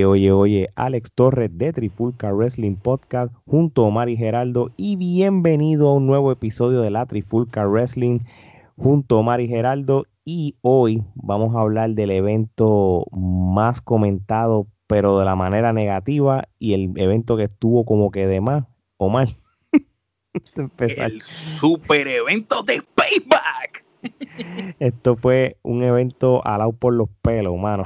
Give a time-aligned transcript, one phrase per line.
[0.00, 4.96] Oye, oye, oye, Alex Torres de Trifulca Wrestling Podcast junto a Omar y Geraldo y
[4.96, 8.20] bienvenido a un nuevo episodio de la Trifulca Wrestling
[8.78, 15.18] junto a Omar y Geraldo y hoy vamos a hablar del evento más comentado pero
[15.18, 18.64] de la manera negativa y el evento que estuvo como que de más,
[18.96, 19.28] Omar.
[20.78, 23.84] el super evento de Payback.
[24.78, 27.84] Esto fue un evento alado por los pelos, mano.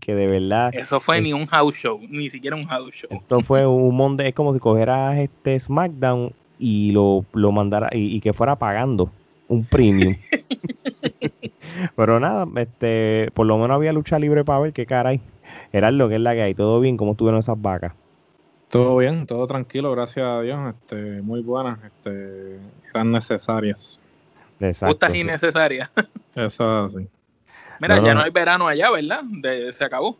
[0.00, 0.74] Que de verdad.
[0.74, 3.10] Eso fue ni un house show, ni siquiera un house show.
[3.10, 8.20] Esto fue un monte, es como si cogieras este SmackDown y lo, lo mandara y,
[8.20, 9.10] que fuera pagando
[9.48, 10.16] un premium.
[11.96, 15.20] Pero nada, este, por lo menos había lucha libre para ver qué caray.
[15.72, 16.54] Era lo que es la que hay.
[16.54, 16.96] ¿Todo bien?
[16.96, 17.92] ¿Cómo estuvieron esas vacas?
[18.70, 20.74] Todo bien, todo tranquilo, gracias a Dios.
[20.74, 22.58] Este, muy buenas, este,
[22.92, 24.00] eran necesarias.
[24.58, 25.90] Exacto, Justas innecesarias.
[26.34, 27.06] Eso es
[27.80, 29.22] Mira, ya no hay verano allá, ¿verdad?
[29.72, 30.18] se acabó.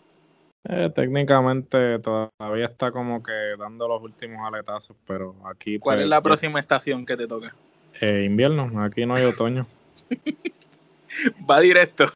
[0.69, 5.79] Eh, técnicamente todavía está como que dando los últimos aletazos, pero aquí...
[5.79, 7.55] ¿Cuál pues, es la próxima estación que te toca?
[8.01, 9.67] Eh, invierno, aquí no hay otoño.
[11.49, 12.07] Va directo.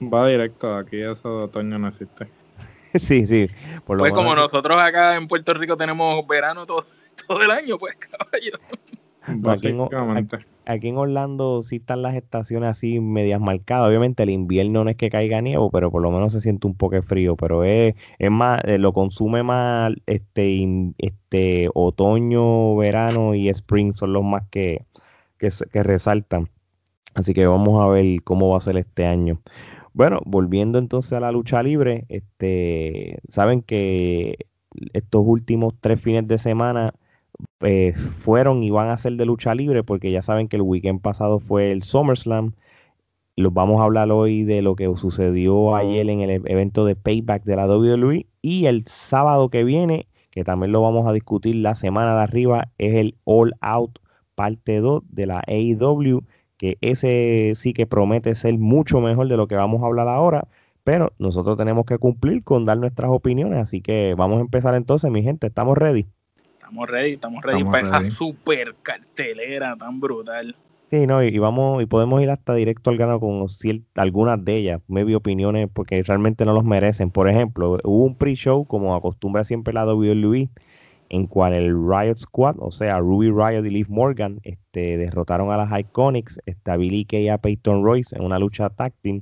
[0.00, 2.28] Va directo, aquí eso de otoño no existe.
[2.94, 3.48] sí, sí.
[3.84, 6.86] pues como nosotros acá en Puerto Rico tenemos verano todo,
[7.26, 8.58] todo el año, pues caballo.
[9.50, 9.72] Aquí
[10.66, 13.88] en, Orlando sí están las estaciones así medias marcadas.
[13.88, 16.76] Obviamente el invierno no es que caiga nieve, pero por lo menos se siente un
[16.76, 17.36] poco frío.
[17.36, 24.12] Pero es, es más, eh, lo consume más este, este otoño, verano y spring son
[24.12, 24.84] los más que,
[25.38, 26.48] que, que resaltan.
[27.14, 29.40] Así que vamos a ver cómo va a ser este año.
[29.94, 34.46] Bueno, volviendo entonces a la lucha libre, este, saben que
[34.92, 36.92] estos últimos tres fines de semana
[37.60, 41.00] eh, fueron y van a ser de lucha libre porque ya saben que el weekend
[41.00, 42.52] pasado fue el SummerSlam.
[43.36, 46.96] Los vamos a hablar hoy de lo que sucedió ayer en el e-, evento de
[46.96, 51.56] Payback de la WWE y el sábado que viene, que también lo vamos a discutir
[51.56, 53.98] la semana de arriba, es el All Out
[54.36, 56.22] parte 2 de la AEW,
[56.58, 60.48] que ese sí que promete ser mucho mejor de lo que vamos a hablar ahora,
[60.84, 65.10] pero nosotros tenemos que cumplir con dar nuestras opiniones, así que vamos a empezar entonces,
[65.10, 66.06] mi gente, ¿estamos ready?
[66.66, 70.56] Estamos ready, estamos ready para esa super cartelera tan brutal.
[70.90, 73.46] Sí, no, y, vamos, y podemos ir hasta directo al grano con
[73.94, 77.12] algunas de ellas, maybe opiniones, porque realmente no los merecen.
[77.12, 80.48] Por ejemplo, hubo un pre-show, como acostumbra siempre la WWE,
[81.08, 85.56] en cual el Riot Squad, o sea, Ruby Riot y Liv Morgan, este, derrotaron a
[85.56, 89.20] las Iconics, este, a Billy Kay y a Peyton Royce en una lucha tag team.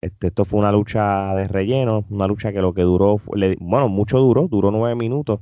[0.00, 3.20] Este, esto fue una lucha de relleno, una lucha que lo que duró,
[3.58, 5.40] bueno, mucho duró, duró nueve minutos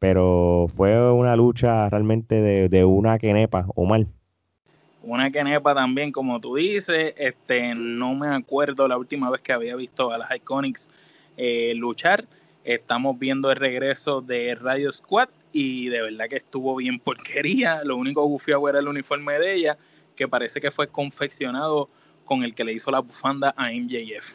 [0.00, 4.08] pero fue una lucha realmente de, una quenepa, o mal.
[5.02, 9.76] Una quenepa también, como tú dices, este, no me acuerdo la última vez que había
[9.76, 10.88] visto a las Iconics
[11.36, 12.24] eh, luchar.
[12.64, 17.84] Estamos viendo el regreso de Radio Squad y de verdad que estuvo bien porquería.
[17.84, 19.78] Lo único gufiado era el uniforme de ella,
[20.16, 21.90] que parece que fue confeccionado
[22.24, 24.32] con el que le hizo la bufanda a MJF.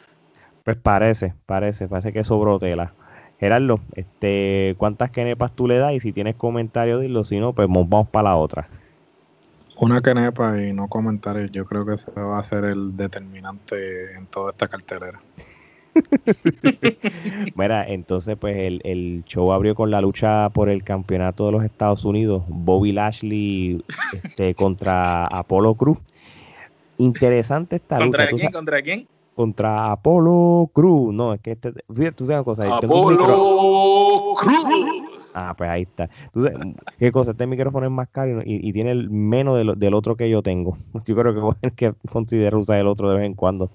[0.62, 2.94] Pues parece, parece, parece que sobró tela.
[3.38, 5.92] Gerardo, este, ¿cuántas kenepas tú le das?
[5.92, 7.24] Y si tienes comentarios, dilo.
[7.24, 8.68] Si no, pues vamos para la otra.
[9.78, 11.52] Una kenepa y no comentarios.
[11.52, 15.20] Yo creo que ese va a ser el determinante en toda esta cartelera.
[17.54, 21.64] Mira, entonces pues el, el, show abrió con la lucha por el campeonato de los
[21.64, 23.82] Estados Unidos, Bobby Lashley
[24.12, 25.98] este, contra Apolo Cruz.
[26.98, 28.04] Interesante esta lucha.
[28.04, 28.52] ¿Contra quién?
[28.52, 29.08] ¿Contra quién?
[29.36, 31.14] Contra Apolo Cruz.
[31.14, 31.72] No, es que este,
[32.12, 32.78] tú sabes cosa.
[32.78, 35.32] Apolo Cruz.
[35.34, 36.08] Ah, pues ahí está.
[36.24, 36.56] Entonces,
[36.98, 40.42] qué cosa, este micrófono es más caro y, tiene el menos del otro que yo
[40.42, 40.78] tengo.
[41.04, 43.70] Yo creo que voy a que considerar usar el otro de vez en cuando.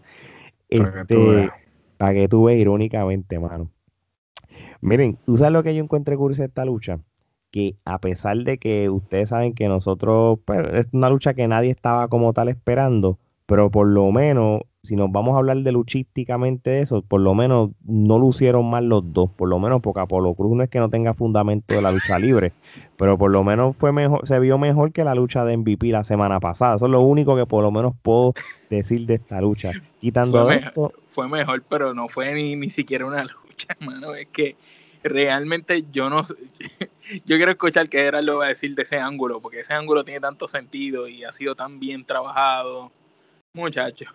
[0.67, 1.51] Este,
[1.97, 3.69] para que tú veas irónicamente, mano.
[4.81, 6.99] Miren, ¿tú sabes lo que yo encontré curioso de esta lucha?
[7.51, 11.69] Que a pesar de que ustedes saben que nosotros, pues, es una lucha que nadie
[11.69, 16.71] estaba como tal esperando, pero por lo menos si nos vamos a hablar de luchísticamente
[16.71, 20.33] de eso, por lo menos no lucieron mal los dos, por lo menos porque Apolo
[20.33, 22.51] Cruz no es que no tenga fundamento de la lucha libre,
[22.97, 26.03] pero por lo menos fue mejor, se vio mejor que la lucha de MVP la
[26.03, 26.77] semana pasada.
[26.77, 28.33] Eso es lo único que por lo menos puedo
[28.71, 29.71] decir de esta lucha.
[29.99, 34.15] Quitando fue esto, fue mejor, pero no fue ni, ni siquiera una lucha, hermano.
[34.15, 34.55] Es que
[35.03, 36.23] realmente yo no
[37.25, 40.03] yo quiero escuchar qué era lo va a decir de ese ángulo, porque ese ángulo
[40.03, 42.91] tiene tanto sentido y ha sido tan bien trabajado.
[43.53, 44.07] Muchachos.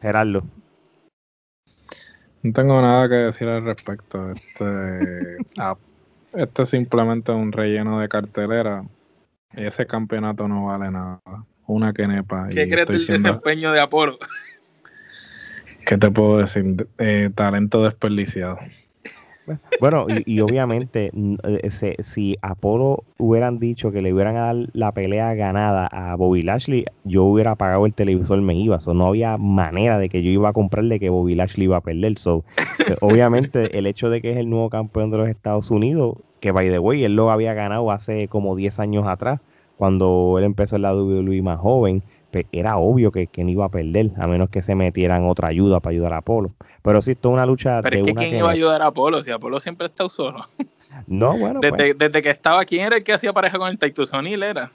[0.00, 0.44] Gerardo.
[2.42, 4.30] No tengo nada que decir al respecto.
[4.30, 5.76] Este, ah,
[6.34, 8.84] este es simplemente un relleno de cartelera.
[9.56, 11.20] Y ese campeonato no vale nada.
[11.66, 12.48] Una quenepa.
[12.48, 14.18] ¿Qué crees del desempeño de Apolo?
[15.86, 16.86] ¿Qué te puedo decir?
[16.98, 18.58] Eh, talento desperdiciado.
[19.80, 21.10] Bueno, y, obviamente,
[21.42, 26.84] eh, si Apolo hubieran dicho que le hubieran dado la pelea ganada a Bobby Lashley,
[27.04, 28.80] yo hubiera apagado el televisor, me iba.
[28.80, 31.82] So, no había manera de que yo iba a comprarle que Bobby Lashley iba a
[31.82, 32.18] perder.
[32.18, 32.44] So,
[32.88, 36.52] eh, obviamente, el hecho de que es el nuevo campeón de los Estados Unidos, que
[36.52, 39.40] by the way, él lo había ganado hace como 10 años atrás,
[39.76, 42.02] cuando él empezó en la WWE más joven
[42.52, 45.80] era obvio que, que, no iba a perder, a menos que se metieran otra ayuda
[45.80, 46.52] para ayudar a Apolo.
[46.82, 47.80] Pero sí, esto es una lucha.
[47.82, 49.22] Pero es que ¿quién iba a ayudar a Apolo?
[49.22, 50.46] Si Apolo siempre está solo.
[51.08, 51.58] No, bueno.
[51.60, 51.98] Desde, pues.
[51.98, 54.42] desde que estaba, ¿quién era el que hacía pareja con el Taito Sonil?
[54.44, 54.70] Era.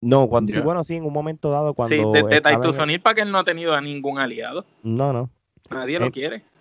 [0.00, 1.94] No, cuando, sí, bueno, sí, en un momento dado cuando...
[1.94, 4.64] Sí, desde Taito Sonil para que él no ha tenido a ningún aliado.
[4.82, 5.30] No, no.
[5.70, 6.42] Nadie lo eh, quiere.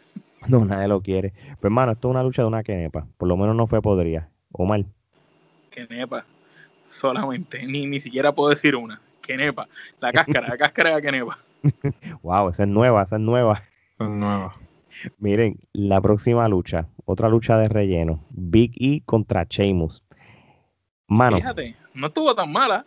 [0.48, 1.32] No, nadie lo quiere.
[1.32, 3.08] Pero hermano, esto es una lucha de una quenepa.
[3.18, 4.28] Por lo menos no fue podría.
[4.52, 4.86] O mal.
[5.72, 6.26] Quenepa.
[6.90, 7.66] Solamente.
[7.66, 9.00] Ni, ni siquiera puedo decir una.
[9.26, 9.68] Kenepa,
[10.00, 11.38] la cáscara, la cáscara de Kenepa.
[12.22, 13.64] wow, esa es nueva, esa es nueva.
[14.00, 14.54] es nueva.
[15.18, 20.04] Miren, la próxima lucha, otra lucha de relleno, Big E contra Sheamus.
[21.08, 21.38] Mano.
[21.38, 22.86] Fíjate, no estuvo tan mala.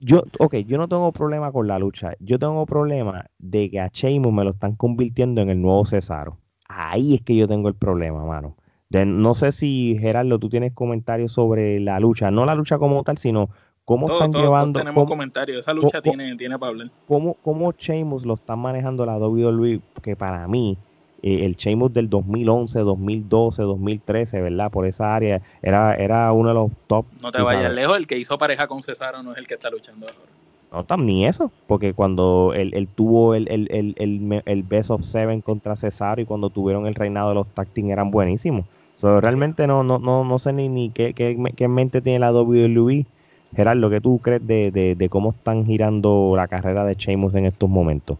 [0.00, 2.12] Yo, ok, yo no tengo problema con la lucha.
[2.20, 6.38] Yo tengo problema de que a Sheamus me lo están convirtiendo en el nuevo Cesaro.
[6.68, 8.56] Ahí es que yo tengo el problema, mano.
[8.90, 12.30] no sé si, Gerardo, tú tienes comentarios sobre la lucha.
[12.30, 13.50] No la lucha como tal, sino
[13.84, 14.78] ¿Cómo están llevando?
[14.78, 15.58] tenemos comentarios.
[15.58, 16.90] Esa lucha tiene, tiene para hablar.
[17.06, 19.80] ¿cómo, ¿Cómo Sheamus lo están manejando la WWE?
[20.02, 20.78] Que para mí,
[21.22, 24.70] eh, el Sheamus del 2011, 2012, 2013, ¿verdad?
[24.70, 27.04] Por esa área, era, era uno de los top.
[27.22, 29.68] No te vayas lejos, el que hizo pareja con Cesaro no es el que está
[29.68, 30.86] luchando ahora.
[30.88, 35.76] No, ni eso, porque cuando él, tuvo el, el, el, el, Best of Seven contra
[35.76, 38.64] Cesaro y cuando tuvieron el reinado de los tag eran buenísimos.
[38.96, 42.32] So, realmente no, no, no, no sé ni, ni qué, qué, qué mente tiene la
[42.32, 43.06] WWE
[43.54, 48.18] Gerardo, ¿qué tú crees de, cómo están girando la carrera de Sheamus en estos momentos?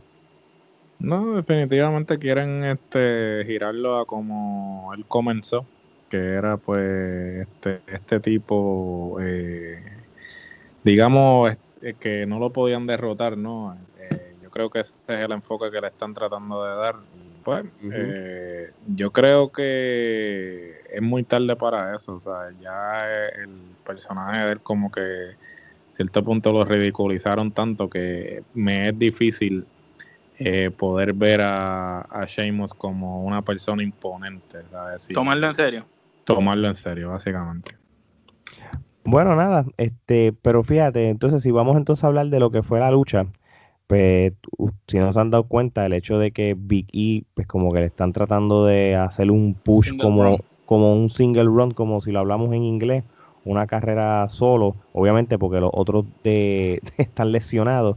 [0.99, 5.67] No, definitivamente quieren este girarlo a como él comenzó,
[6.09, 9.83] que era pues este, este tipo, eh,
[10.83, 11.57] digamos,
[12.01, 13.77] que no lo podían derrotar, ¿no?
[13.99, 16.95] Eh, yo creo que ese es el enfoque que le están tratando de dar.
[17.45, 23.51] Pues eh, yo creo que es muy tarde para eso, o sea, ya el
[23.85, 29.67] personaje de él como que a cierto punto lo ridiculizaron tanto que me es difícil
[30.39, 34.61] eh, poder ver a, a Sheamus como una persona imponente.
[35.13, 35.87] Tomarlo en serio.
[36.25, 37.77] Tomarlo en serio, básicamente.
[39.05, 42.81] Bueno, nada, este, pero fíjate, entonces si vamos entonces a hablar de lo que fue
[42.81, 43.27] la lucha,
[43.87, 44.33] pues
[44.87, 47.81] si no se han dado cuenta el hecho de que Big E pues como que
[47.81, 52.21] le están tratando de hacer un push como como un single run como si lo
[52.21, 53.05] hablamos en inglés
[53.45, 57.97] una carrera solo obviamente porque los otros de, están lesionados.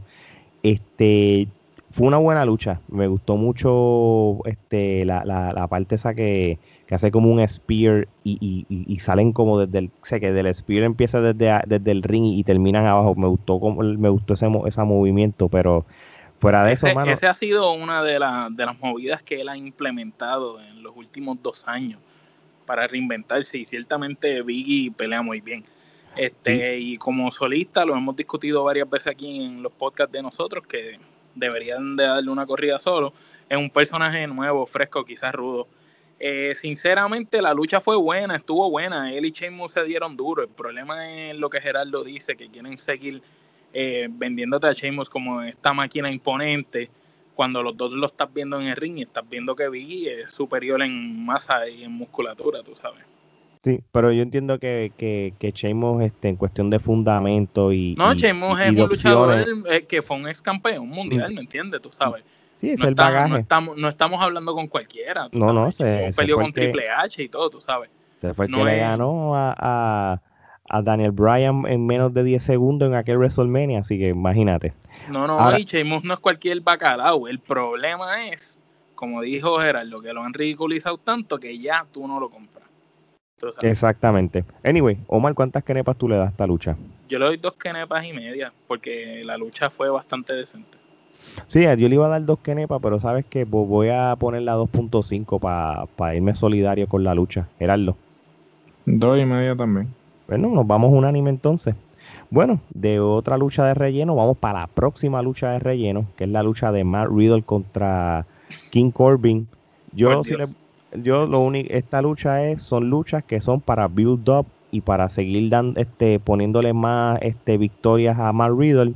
[0.62, 1.48] Este
[1.90, 2.80] fue una buena lucha.
[2.88, 6.58] Me gustó mucho este la, la, la parte esa que
[6.88, 10.84] que hace como un spear y, y, salen como desde el, sé que del spear
[10.84, 13.14] empieza desde, desde el ring y terminan abajo.
[13.14, 15.84] Me gustó como me gustó ese, ese movimiento, pero
[16.38, 19.56] fuera de eso, mano, Ese ha sido una de, de las movidas que él ha
[19.58, 22.00] implementado en los últimos dos años
[22.64, 25.64] para reinventarse y ciertamente Biggie pelea muy bien.
[26.16, 30.66] Este, Y como solista, lo hemos discutido varias veces aquí en los podcasts de nosotros,
[30.66, 30.98] que
[31.34, 33.12] deberían de darle una corrida solo.
[33.46, 35.68] Es un personaje nuevo, fresco, quizás rudo
[36.20, 39.12] eh, sinceramente, la lucha fue buena, estuvo buena.
[39.12, 40.42] Él y Sheamus se dieron duro.
[40.42, 43.22] El problema es lo que Gerardo dice, que quieren seguir
[43.72, 46.90] eh, vendiéndote a Sheamus como esta máquina imponente,
[47.34, 50.32] cuando los dos lo estás viendo en el ring y estás viendo que Biggie es
[50.32, 53.04] superior en masa y en musculatura, tú sabes.
[53.62, 57.94] Sí, pero yo entiendo que, que, que Sheamus, este, en cuestión de fundamento y.
[57.96, 61.80] No, Sheamus es un luchador eh, que fue un ex campeón mundial, ¿me entiendes?
[61.82, 62.24] Tú sabes.
[62.60, 63.30] Sí, es no el bagaje.
[63.30, 65.28] No estamos, no estamos hablando con cualquiera.
[65.32, 67.90] no, no, se, peleó con Triple H y todo, tú sabes.
[68.20, 70.20] Se fue el que le ganó a,
[70.68, 74.74] a, Daniel Bryan en menos de 10 segundos en aquel WrestleMania, así que imagínate.
[75.08, 77.28] No, no, Ahora, y no es cualquier bacalao.
[77.28, 78.58] El problema es,
[78.94, 82.58] como dijo Gerardo, que lo han ridiculizado tanto que ya tú no lo compras.
[83.62, 84.44] Exactamente.
[84.64, 86.76] Anyway, Omar, ¿cuántas kenepas tú le das a esta lucha?
[87.08, 90.77] Yo le doy dos kenepas y media, porque la lucha fue bastante decente.
[91.46, 94.56] Sí, yo le iba a dar dos kenepas, pero sabes que voy a poner la
[94.56, 97.48] 2.5 para irme solidario con la lucha.
[97.58, 97.96] Gerardo.
[98.86, 99.88] Dos y media también.
[100.26, 101.74] Bueno, nos vamos unánime entonces.
[102.30, 106.30] Bueno, de otra lucha de relleno, vamos para la próxima lucha de relleno, que es
[106.30, 108.26] la lucha de Matt Riddle contra
[108.70, 109.48] King Corbin.
[109.92, 110.20] Yo,
[111.02, 115.08] yo lo único, esta lucha es, son luchas que son para build up y para
[115.08, 118.92] seguir dando, este, poniéndole más este, victorias a Matt Riddle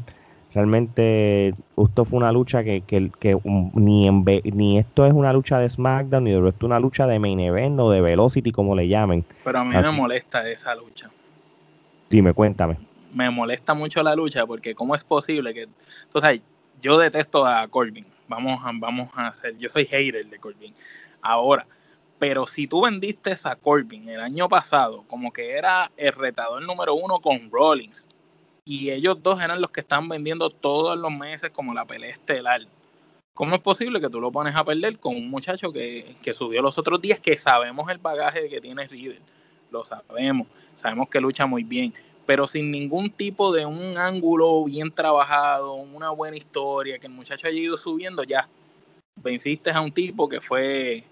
[0.55, 3.39] Realmente esto fue una lucha que, que, que
[3.75, 7.19] ni, en, ni esto es una lucha de SmackDown, ni esto es una lucha de
[7.19, 9.25] Main Event o de Velocity, como le llamen.
[9.45, 11.11] Pero a mí me molesta esa lucha.
[12.11, 12.77] Dime, cuéntame.
[13.15, 15.69] Me molesta mucho la lucha porque cómo es posible que...
[16.05, 16.41] Entonces,
[16.83, 18.05] yo detesto a Corbin.
[18.29, 19.57] Vamos a, vamos a hacer...
[19.57, 20.75] Yo soy hater de Corbin.
[21.23, 21.67] Ahora,
[22.19, 26.95] pero si tú vendiste a Corbin el año pasado como que era el retador número
[26.95, 28.09] uno con Rollins
[28.65, 32.63] y ellos dos eran los que están vendiendo todos los meses como la pelea estelar,
[33.35, 36.79] ¿cómo es posible que tú lo pones a perder con un muchacho que, subió los
[36.79, 39.21] otros días que sabemos el bagaje que tiene Riddle?
[39.71, 41.93] Lo sabemos, sabemos que lucha muy bien,
[42.27, 47.49] pero sin ningún tipo de un ángulo bien trabajado, una buena historia, que el muchacho
[47.49, 48.49] haya ido subiendo, ya
[49.17, 51.05] venciste a un tipo que fue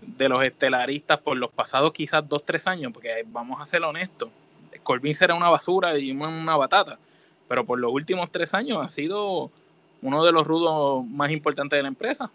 [0.00, 4.28] de los estelaristas por los pasados quizás dos, tres años, porque vamos a ser honestos,
[4.82, 6.98] Corbin será una basura y una batata,
[7.48, 9.50] pero por los últimos tres años ha sido
[10.02, 12.30] uno de los rudos más importantes de la empresa.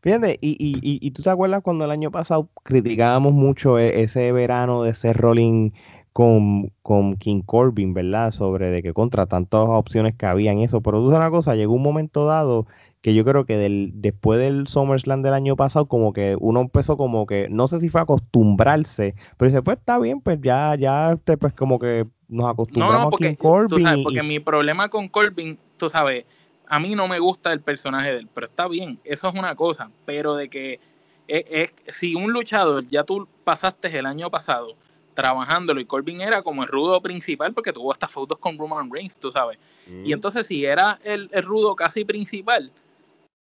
[0.00, 4.30] Fíjate, y, y, y, tú te acuerdas cuando el año pasado criticábamos mucho e, ese
[4.30, 5.72] verano de ser rolling
[6.16, 8.30] con, con, King Corbin, ¿verdad?
[8.30, 10.80] Sobre de que contra tantas opciones que había en eso.
[10.80, 12.66] Pero tú sabes una cosa, llegó un momento dado
[13.02, 16.96] que yo creo que del, después del SummerSlam del año pasado, como que uno empezó
[16.96, 20.74] como que, no sé si fue a acostumbrarse, pero dice, pues está bien, pues ya,
[20.76, 24.02] ya, este, pues como que nos acostumbramos a King Corbin.
[24.02, 26.24] porque mi problema con Corbin, tú sabes,
[26.66, 29.54] a mí no me gusta el personaje de él, pero está bien, eso es una
[29.54, 30.80] cosa, pero de que
[31.28, 34.76] es, si un luchador ya tú pasaste el año pasado
[35.16, 39.18] trabajándolo y Corbin era como el rudo principal porque tuvo hasta fotos con Roman Reigns,
[39.18, 39.58] tú sabes.
[39.88, 40.12] Y mm.
[40.12, 42.70] entonces si era el, el rudo casi principal,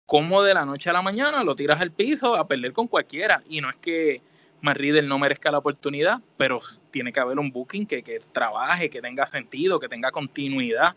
[0.06, 3.42] como de la noche a la mañana lo tiras al piso a perder con cualquiera.
[3.48, 4.22] Y no es que
[4.62, 6.58] Matt no merezca la oportunidad, pero
[6.90, 10.94] tiene que haber un booking que, que trabaje, que tenga sentido, que tenga continuidad.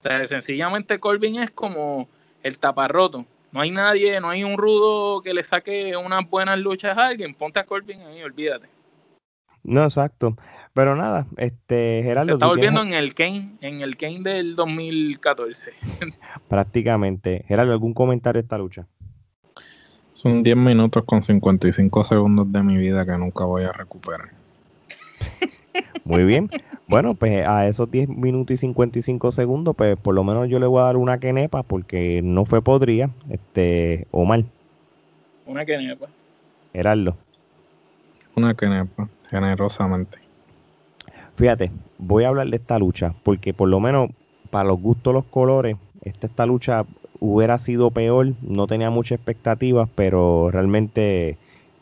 [0.00, 2.08] O sea, sencillamente Corbin es como
[2.42, 3.24] el taparroto.
[3.52, 7.34] No hay nadie, no hay un rudo que le saque unas buenas luchas a alguien.
[7.34, 8.68] Ponte a Corbin ahí, olvídate.
[9.64, 10.36] No, exacto.
[10.74, 12.32] Pero nada, este Geraldo.
[12.32, 15.72] Se está volviendo en el Kane, en el Kane del 2014.
[16.48, 17.44] Prácticamente.
[17.48, 18.86] Geraldo, ¿algún comentario de esta lucha?
[20.14, 24.30] Son 10 minutos con 55 segundos de mi vida que nunca voy a recuperar.
[26.04, 26.50] Muy bien.
[26.88, 30.66] Bueno, pues a esos 10 minutos y 55 segundos, pues por lo menos yo le
[30.66, 34.46] voy a dar una quenepa porque no fue podría, este, o mal.
[35.46, 36.08] Una quenepa.
[36.72, 37.16] Gerardo.
[38.38, 40.16] Una quenepa, generosamente.
[41.34, 44.10] Fíjate, voy a hablar de esta lucha, porque por lo menos
[44.50, 46.84] para los gustos, los colores, esta, esta lucha
[47.18, 51.36] hubiera sido peor, no tenía muchas expectativas, pero realmente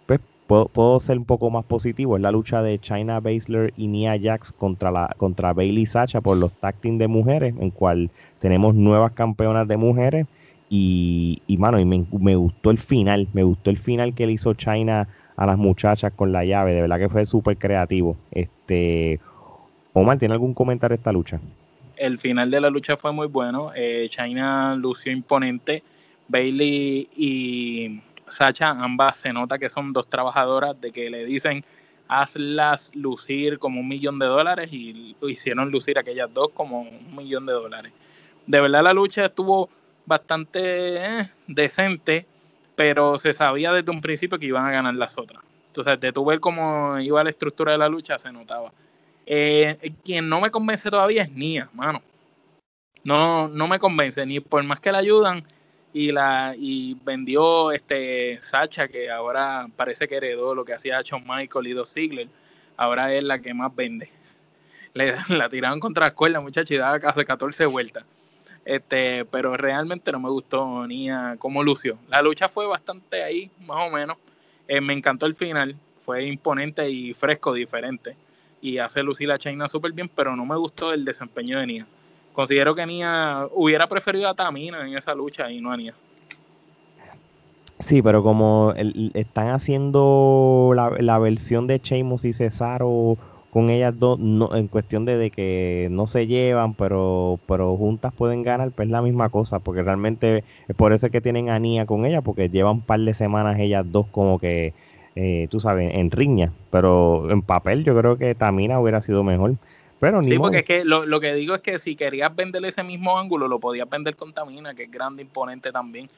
[0.07, 2.17] pues, puedo, ser un poco más positivo.
[2.17, 6.39] Es la lucha de China Baszler y Nia Jax contra, la, contra Bailey Sacha por
[6.39, 8.09] los tag de mujeres, en cual
[8.39, 10.27] tenemos nuevas campeonas de mujeres.
[10.71, 14.33] Y, y mano, y me, me gustó el final, me gustó el final que le
[14.33, 18.17] hizo China a las muchachas con la llave, de verdad que fue súper creativo.
[18.31, 19.21] Este,
[19.93, 21.41] Omar, ¿tiene algún comentario de esta lucha?
[21.97, 23.73] El final de la lucha fue muy bueno.
[23.75, 25.83] Eh, China lució imponente.
[26.29, 31.65] Bailey y Sacha, ambas se nota que son dos trabajadoras de que le dicen
[32.09, 37.47] hazlas lucir como un millón de dólares y hicieron lucir aquellas dos como un millón
[37.47, 37.93] de dólares.
[38.47, 39.69] De verdad la lucha estuvo
[40.05, 40.61] bastante
[40.97, 42.27] eh, decente,
[42.77, 45.43] pero se sabía desde un principio que iban a ganar las otras.
[45.69, 48.73] Entonces, de tu ver cómo iba la estructura de la lucha, se notaba.
[49.27, 52.01] Eh, quien no me convence todavía es Nia, mano.
[53.03, 55.45] No, no me convence, ni por más que la ayudan
[55.93, 61.25] y la y vendió este Sacha, que ahora parece que heredó lo que hacía Shawn
[61.27, 62.29] Michael y Dos Ziggler,
[62.77, 64.11] ahora es la que más vende.
[65.29, 68.05] La tiraron contra la escuela, muchacha, y daba casi 14 vueltas.
[68.67, 71.09] Este, pero realmente no me gustó ni
[71.39, 71.97] como lució.
[72.09, 74.19] La lucha fue bastante ahí, más o menos.
[74.69, 78.17] Eh, me encantó el final, fue imponente y fresco, diferente
[78.67, 81.87] y hace lucir a China súper bien, pero no me gustó el desempeño de Nia.
[82.33, 85.95] Considero que Nia hubiera preferido a Tamina en esa lucha y no a Nia.
[87.79, 88.75] Sí, pero como
[89.15, 93.19] están haciendo la, versión de Sheamus y Cesaro
[93.57, 98.43] con ellas dos, no, en cuestión de, que no se llevan, pero, pero juntas pueden
[98.43, 101.87] ganar, pues es la misma cosa, porque realmente es por eso que tienen a Nia
[101.87, 104.75] con ella, porque llevan un par de semanas ellas dos como que
[105.15, 106.53] eh, tú sabes, en riña.
[106.71, 109.55] Pero en papel yo creo que Tamina hubiera sido mejor.
[110.01, 113.19] Pero sí, porque es que lo, que digo es que si querías venderle ese mismo
[113.19, 116.09] ángulo, lo podías vender con Tamina, que es grande, imponente también,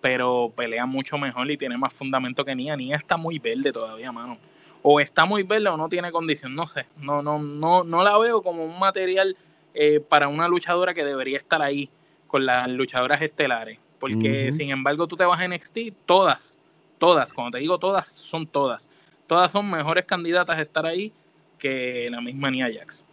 [0.00, 2.74] pero pelea mucho mejor y tiene más fundamento que Nia.
[2.74, 4.38] Nia está muy verde todavía, mano.
[4.82, 6.86] O está muy verde o no tiene condición, no sé.
[6.98, 9.36] No, no, no, no la veo como un material
[9.74, 11.90] eh, para una luchadora que debería estar ahí
[12.26, 13.78] con las luchadoras estelares.
[13.98, 16.58] Porque sin embargo tú te vas a NXT, todas,
[16.98, 18.90] todas, cuando te digo todas, son todas.
[19.26, 21.12] Todas son mejores candidatas a estar ahí
[21.58, 23.04] que la misma Nia Jax.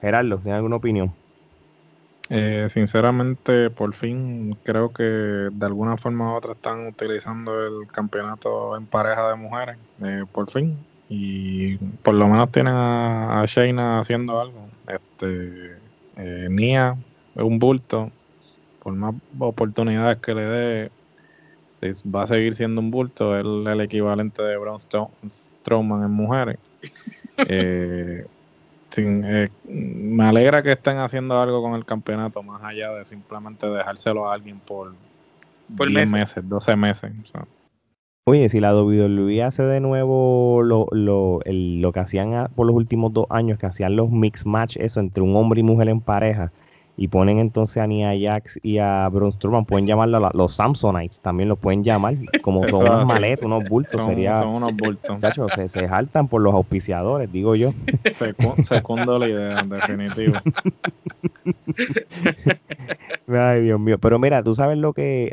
[0.00, 1.14] Gerardo, ¿tienes alguna opinión?
[2.34, 8.74] Eh, sinceramente, por fin creo que de alguna forma u otra están utilizando el campeonato
[8.74, 10.78] en pareja de mujeres, eh, por fin.
[11.10, 14.66] Y por lo menos tienen a, a Shayna haciendo algo.
[14.88, 15.76] Este,
[16.16, 16.96] eh, Nia
[17.34, 18.10] es un bulto.
[18.82, 20.90] Por más oportunidades que le dé,
[22.06, 23.36] va a seguir siendo un bulto.
[23.36, 26.58] Es el, equivalente de Braun Strowman en mujeres.
[27.46, 28.26] eh,
[28.96, 34.30] eh, me alegra que estén haciendo algo con el campeonato, más allá de simplemente dejárselo
[34.30, 34.94] a alguien por,
[35.76, 36.48] por 10 meses.
[36.48, 37.12] 12 meses.
[38.24, 43.12] Oye, si la WWE hace de nuevo lo, lo, lo que hacían por los últimos
[43.12, 46.52] dos años, que hacían los mix match, eso entre un hombre y mujer en pareja,
[46.96, 51.48] y ponen entonces a Nia Jax y a Braun Strowman, pueden llamarlo los Samsonites, también
[51.48, 54.42] lo pueden llamar, como son unas maletas, unos bultos, sería...
[54.42, 55.18] Son unos bultos.
[55.54, 57.70] se, se jaltan por los auspiciadores, digo yo.
[58.64, 60.34] Segundo la idea, en definitivo.
[63.28, 63.98] Ay, Dios mío.
[63.98, 65.32] Pero mira, tú sabes lo que,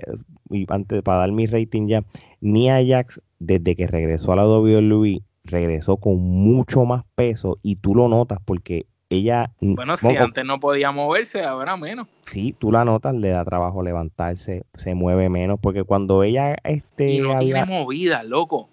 [0.49, 2.03] y antes para dar mi rating ya,
[2.41, 7.95] Nia Jax, desde que regresó a la WWE, regresó con mucho más peso y tú
[7.95, 9.51] lo notas porque ella...
[9.59, 12.07] Bueno, si antes no podía moverse, ahora menos.
[12.21, 16.55] Sí, tú la notas, le da trabajo levantarse, se mueve menos, porque cuando ella...
[16.63, 18.69] Este, y no tiene movida, loco.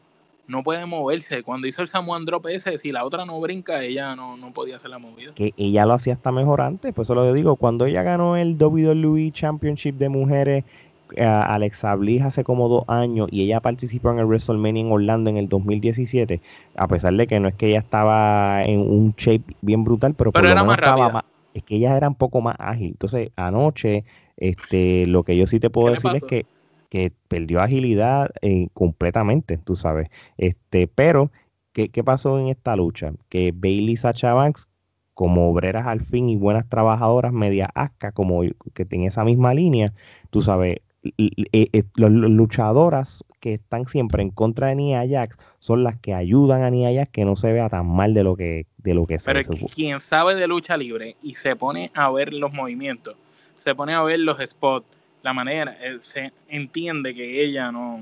[0.48, 1.42] No puede moverse.
[1.42, 4.76] Cuando hizo el Samuel Drop ese, si la otra no brinca, ella no, no podía
[4.76, 5.32] hacer la movida.
[5.34, 7.56] Que ella lo hacía hasta mejor antes, pues eso lo digo.
[7.56, 10.64] Cuando ella ganó el WWE Championship de mujeres
[11.18, 15.36] Alexa Bliss hace como dos años y ella participó en el WrestleMania en Orlando en
[15.36, 16.40] el 2017,
[16.76, 20.32] a pesar de que no es que ella estaba en un shape bien brutal, pero,
[20.32, 22.88] por lo menos estaba más, es que ella era un poco más ágil.
[22.88, 24.04] Entonces, anoche,
[24.36, 26.46] este, lo que yo sí te puedo decir es que,
[26.90, 30.10] que perdió agilidad eh, completamente, tú sabes.
[30.36, 31.30] Este, pero,
[31.72, 33.12] ¿qué, ¿qué pasó en esta lucha?
[33.28, 34.68] Que Bailey y Sacha Banks
[35.14, 38.42] como obreras al fin y buenas trabajadoras media asca, como
[38.74, 39.94] que en esa misma línea,
[40.28, 40.85] tú sabes, eh, eh,
[41.96, 46.70] las luchadoras que están siempre en contra de Nia Jax son las que ayudan a
[46.70, 49.40] Nia Jax que no se vea tan mal de lo que de lo que Pero
[49.74, 53.16] quien sabe de lucha libre y se pone a ver los movimientos,
[53.56, 54.86] se pone a ver los spots,
[55.22, 58.00] la manera, eh, se entiende que ella no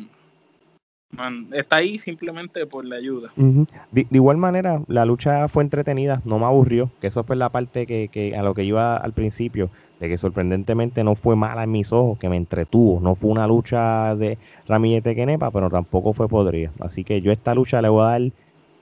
[1.52, 3.32] está ahí simplemente por la ayuda.
[3.36, 7.86] de, igual manera, la lucha fue entretenida, no me aburrió, que eso fue la parte
[7.86, 11.70] que, que a lo que iba al principio de que sorprendentemente no fue mala en
[11.70, 13.00] mis ojos, que me entretuvo.
[13.00, 16.70] No fue una lucha de Ramillete Kenepa, pero tampoco fue podrida.
[16.80, 18.22] Así que yo esta lucha le voy a dar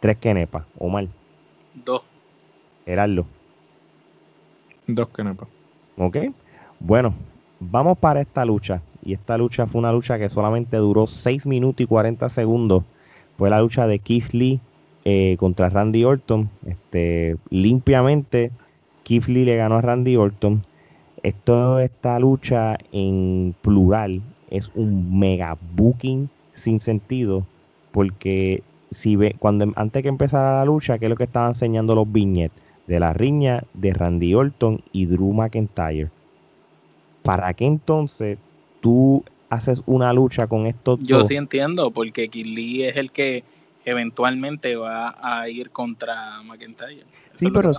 [0.01, 1.09] tres Kenepa, o mal.
[1.75, 2.03] Dos.
[2.85, 3.27] Gerardo.
[4.87, 5.47] Dos Kenepa.
[5.99, 6.17] Ok.
[6.81, 7.15] Bueno,
[7.61, 8.83] vamos para esta lucha.
[9.05, 12.85] Y esta lucha fue una lucha que solamente duró 6 minutos y 40 segundos.
[13.37, 14.61] Fue la lucha de Keith Lee
[15.05, 16.49] eh, contra Randy Orton.
[16.67, 18.53] Este, limpiamente,
[19.05, 20.63] Keith Lee le ganó a Randy Orton.
[21.23, 27.47] Esto, esta lucha en plural es un mega booking sin sentido
[27.93, 31.95] porque si ve, cuando antes que empezara la lucha, ¿qué es lo que estaban enseñando
[31.95, 32.63] los viñetes?
[32.87, 36.11] De la riña de Randy Orton y Drew McIntyre.
[37.23, 38.39] ¿Para qué entonces
[38.81, 43.45] tú haces una lucha con estos Yo sí entiendo, porque Lee es el que
[43.85, 47.05] eventualmente va a ir contra McIntyre.
[47.35, 47.73] sí, pero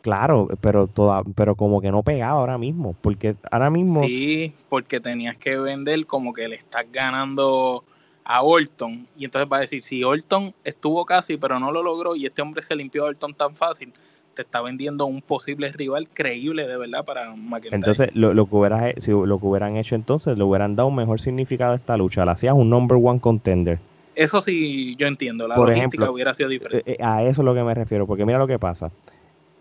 [0.00, 4.98] Claro, pero toda, pero como que no pegaba ahora mismo, porque ahora mismo Sí, porque
[4.98, 7.84] tenías que vender como que le estás ganando
[8.24, 12.16] a Orton y entonces va a decir, si Orton estuvo casi pero no lo logró
[12.16, 13.92] y este hombre se limpió a Orton tan fácil,
[14.34, 17.76] te está vendiendo un posible rival creíble de verdad para McIntyre.
[17.76, 20.96] Entonces, lo, lo que hubieras, si lo que hubieran hecho entonces, le hubieran dado un
[20.96, 23.78] mejor significado a esta lucha, la hacías un number one contender.
[24.14, 26.90] Eso sí, yo entiendo, la logística hubiera sido diferente.
[26.90, 28.90] Eh, eh, a eso es lo que me refiero, porque mira lo que pasa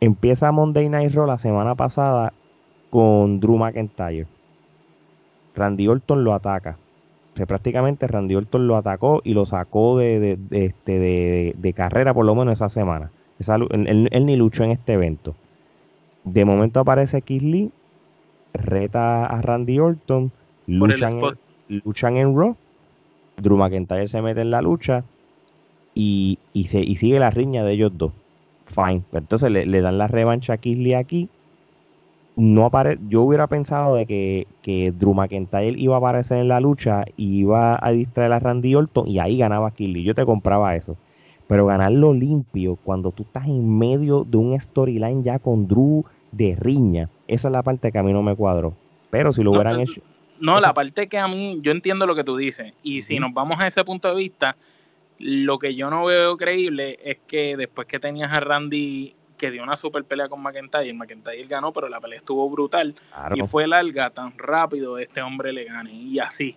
[0.04, 2.34] Empieza Monday Night Raw la semana pasada
[2.90, 4.28] con Drew McIntyre.
[5.56, 6.78] Randy Orton lo ataca.
[7.42, 12.56] O prácticamente Randy Orton lo atacó y lo sacó de, este, carrera por lo menos
[12.56, 13.12] esa semana.
[13.40, 15.36] él, ni luchó en este evento.
[16.26, 17.72] De momento aparece Keith Lee,
[18.54, 20.34] reta a Randy Orton,
[20.68, 21.22] luchan
[21.70, 22.58] en, luchan en Raw.
[23.38, 25.06] Drew McIntyre se mete en la lucha
[25.96, 28.12] y, se, y sigue la riña de ellos dos
[28.74, 29.04] fine.
[29.14, 31.30] Entonces le, dan la revancha a Kisley aquí.
[32.36, 36.60] No apare yo hubiera pensado de que, que Drew McIntyre iba a aparecer en la
[36.60, 40.04] lucha y iba a distraer a Randy Orton y ahí ganaba Kisley.
[40.04, 40.98] Yo te compraba eso.
[41.48, 46.56] Pero ganarlo limpio cuando tú estás en medio de un storyline ya con Drew de
[46.60, 47.10] riña.
[47.28, 48.74] Esa es la parte que a mí no me cuadró.
[49.10, 50.02] Pero si lo hubieran hecho...
[50.40, 52.74] No, la parte que a mí, yo entiendo lo que tú dices.
[52.82, 54.56] Y si nos vamos a ese punto de vista,
[55.20, 59.64] lo que yo no veo creíble es que después que tenías a Randy que dio
[59.64, 62.96] una super pelea con McIntyre, McIntyre ganó, pero la pelea estuvo brutal
[63.36, 66.56] y fue larga, tan rápido este hombre le gane y así.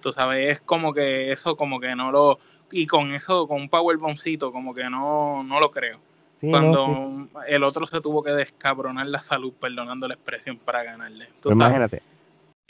[0.00, 2.38] Tú sabes, es como que eso como que no lo
[2.70, 6.00] y con eso con un powerbombcito como que no no lo creo.
[6.40, 11.28] Cuando el otro se tuvo que descabronar la salud, perdonando la expresión, para ganarle.
[11.44, 12.02] Imagínate.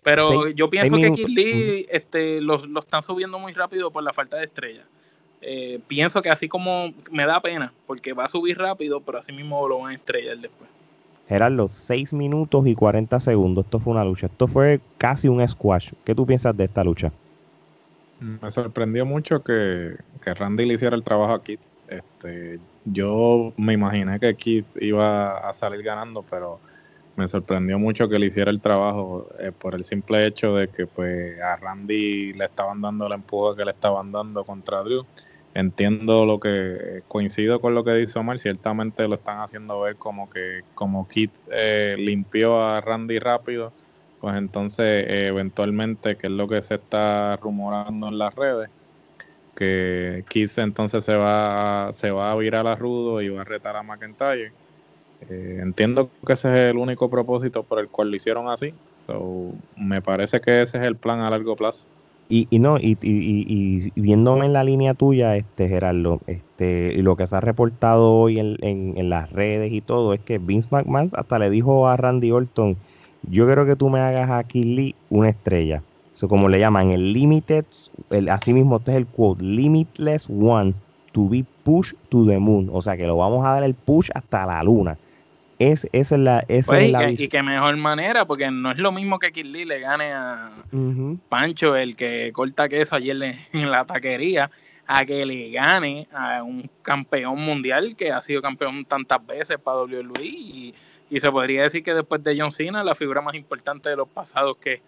[0.02, 4.12] Pero yo pienso que Kid Lee este, lo, lo están subiendo muy rápido por la
[4.12, 4.84] falta de estrella.
[5.46, 9.30] Eh, pienso que así como me da pena, porque va a subir rápido, pero así
[9.30, 10.70] mismo lo van a estrellar después.
[11.28, 13.66] Gerardo, 6 minutos y 40 segundos.
[13.66, 14.26] Esto fue una lucha.
[14.26, 15.92] Esto fue casi un squash.
[16.04, 17.12] ¿Qué tú piensas de esta lucha?
[18.20, 21.60] Me sorprendió mucho que, que Randy le hiciera el trabajo a Kit.
[21.88, 26.58] Este, yo me imaginé que Kit iba a salir ganando, pero
[27.16, 30.86] me sorprendió mucho que le hiciera el trabajo eh, por el simple hecho de que
[30.86, 35.04] pues a Randy le estaban dando el empuje que le estaban dando contra Drew
[35.54, 40.28] entiendo lo que coincido con lo que dice Omar, ciertamente lo están haciendo ver como
[40.28, 43.72] que como Kit eh, limpió a Randy rápido,
[44.20, 48.68] pues entonces eh, eventualmente, que es lo que se está rumorando en las redes,
[49.54, 53.76] que Kit entonces se va, se va a virar a Rudo y va a retar
[53.76, 54.52] a McIntyre.
[55.30, 58.74] Eh, entiendo que ese es el único propósito por el cual lo hicieron así.
[59.06, 61.86] So, me parece que ese es el plan a largo plazo.
[62.28, 67.26] Y, y no, y, y, viéndome en la línea tuya, este Gerardo, este, lo que
[67.26, 71.38] se ha reportado hoy en, en, las redes y todo, es que Vince McMahon hasta
[71.38, 72.76] le dijo a Randy Orton,
[73.30, 75.82] yo quiero que tú me hagas a Lee una estrella.
[76.14, 77.64] Eso como le llaman, el limited,
[78.10, 80.74] el, así mismo este es el quote, limitless one
[81.12, 82.70] to be pushed to the moon.
[82.72, 84.96] O sea que lo vamos a dar el push hasta la luna.
[85.58, 88.78] Es, esa es la, esa pues, es la y, que, mejor manera, porque no es
[88.78, 90.50] lo mismo que Kid le gane a
[91.28, 93.16] Pancho, el que corta queso ayer
[93.52, 94.50] en la taquería,
[94.86, 99.82] a que le gane a un campeón mundial que ha sido campeón tantas veces para
[99.82, 100.74] WWE y,
[101.08, 104.08] y se podría decir que después de John Cena la figura más importante de los
[104.08, 104.82] pasados que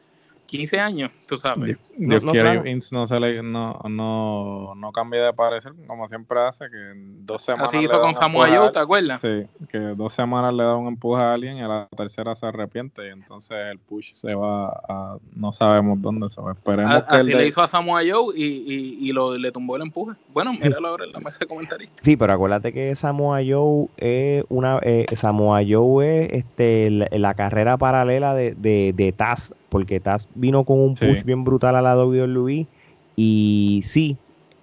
[0.47, 1.77] 15 años, tú sabes.
[1.97, 6.41] Dios, no, quiere Vince no, se le, no, no, no cambia de parecer, como siempre
[6.41, 7.69] hace, que en dos semanas.
[7.69, 9.21] Así hizo con Samoa Joe, ¿te acuerdas?
[9.21, 12.47] Sí, que dos semanas le da un empuje a alguien y a la tercera se
[12.47, 15.17] arrepiente y entonces el push se va a.
[15.35, 16.53] No sabemos dónde se va.
[16.53, 17.17] Esperemos que.
[17.17, 20.17] Así le hizo a Samoa Joe y, y, y lo, le tumbó el empuje.
[20.33, 22.03] Bueno, míralo ahora en la mesa de comentarista.
[22.03, 24.79] Sí, pero acuérdate que Samoa Joe es una.
[24.83, 30.65] Eh, Samoa Joe es este, la, carrera paralela de, de, de Taz porque Taz vino
[30.65, 32.67] con un push bien brutal a la WWE
[33.17, 34.17] y sí,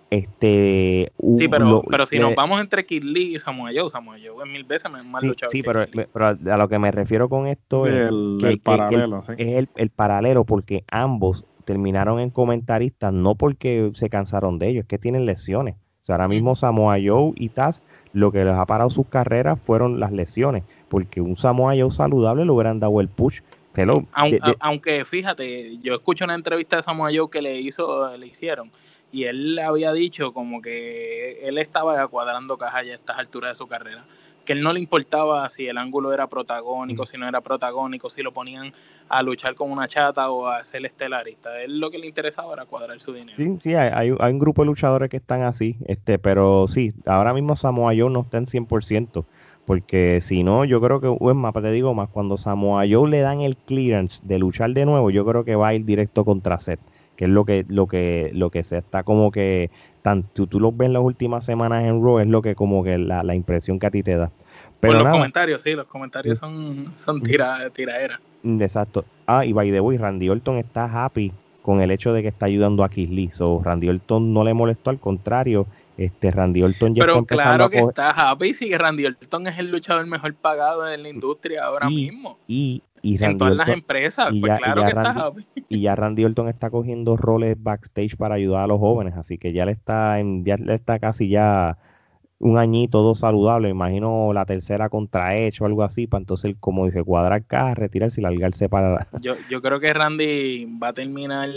[0.10, 1.12] este...
[1.38, 4.52] Sí, pero, pero si nos vamos entre Kid Lee y Samoa Joe, Samoa Joe es
[4.52, 5.52] mil veces más sí, luchado.
[5.52, 9.90] Sí, pero, pero, a lo que me refiero con esto es, el, paralelo, es el,
[9.90, 15.26] paralelo porque ambos terminaron en comentaristas no porque se cansaron de ellos, es que tienen
[15.26, 15.76] lesiones.
[15.76, 17.82] O sea, ahora mismo Samoa Joe y Taz
[18.12, 22.46] lo que les ha parado sus carreras fueron las lesiones, porque un Samoa Joe saludable
[22.46, 23.40] le hubieran dado el push
[24.60, 28.72] aunque, fíjate, yo escucho una entrevista de Samoa Joe que le hizo, le hicieron,
[29.12, 33.56] y él había dicho como que él estaba cuadrando caja ya a estas alturas de
[33.56, 34.04] su carrera,
[34.44, 37.06] que él no le importaba si el ángulo era protagónico, mm.
[37.06, 38.74] si no era protagónico, si lo ponían
[39.10, 41.62] a luchar con una chata o a ser estelarista.
[41.62, 43.38] él lo que le interesaba era cuadrar su dinero.
[43.38, 47.56] Sí, sí, hay, un grupo de luchadores que están así, este, pero sí, ahora mismo
[47.56, 49.26] Samoa Joe no está en 100%.
[49.66, 53.22] Porque si no, yo creo que, es más, te digo más, cuando Samoa Joe le
[53.22, 56.60] dan el clearance de luchar de nuevo, yo creo que va a ir directo contra
[56.60, 56.82] Seth,
[57.16, 59.70] que es lo que, lo que, lo que se está como que,
[60.02, 62.98] tanto tú, lo ves en las últimas semanas en Raw, es lo que como que
[62.98, 64.32] la, la impresión que a ti te da.
[64.82, 68.20] Pero los comentarios, sí, los comentarios son, son tira, tiraderas.
[68.44, 69.06] Exacto.
[69.26, 72.48] Ah, y by the way, Randy Orton está happy con el hecho de que está
[72.48, 73.30] ayudando a Lee.
[73.32, 75.66] So, Randy Orton no le molestó, al contrario,
[75.98, 80.06] este Randy Orton ya Pero claro que está happy si Randy Orton es el luchador
[80.08, 82.38] mejor pagado en la industria ahora mismo.
[82.48, 85.46] Y, en todas las empresas, pues claro que está happy.
[85.70, 89.54] Y ya Randy Orton está cogiendo roles backstage para ayudar a los jóvenes, así que
[89.54, 91.78] ya le está en, ya le está casi ya
[92.40, 96.86] un añito todo saludable, imagino la tercera contra hecho o algo así, para entonces como
[96.86, 101.50] dice cuadrar caja, retirarse y largarse para yo, yo creo que Randy va a terminar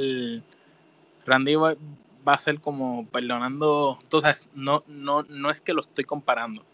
[1.27, 1.75] Randy va,
[2.27, 6.65] va a ser como perdonando, entonces no, no, no es que lo estoy comparando,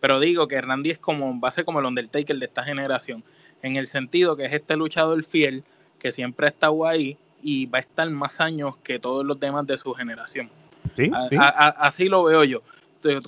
[0.00, 3.24] pero digo que Randy es como, va a ser como el Undertaker de esta generación,
[3.62, 5.64] en el sentido que es este luchador fiel
[5.98, 9.66] que siempre ha estado ahí y va a estar más años que todos los demás
[9.66, 10.50] de su generación.
[10.94, 11.10] ¿Sí?
[11.12, 12.62] así lo veo yo.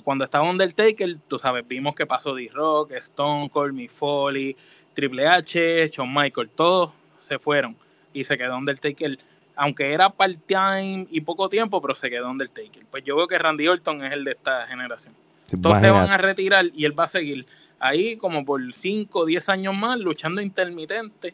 [0.03, 4.55] Cuando estaba Undertaker, tú sabes, vimos que pasó D-Rock, Stone Cold, Mick Foley,
[4.93, 7.77] Triple H, Shawn Michael, todos se fueron
[8.13, 9.17] y se quedó Undertaker,
[9.55, 12.83] aunque era part-time y poco tiempo, pero se quedó Undertaker.
[12.89, 15.13] Pues yo veo que Randy Orton es el de esta generación.
[15.51, 17.45] Entonces se van a retirar y él va a seguir
[17.79, 21.33] ahí como por 5 o 10 años más luchando intermitente,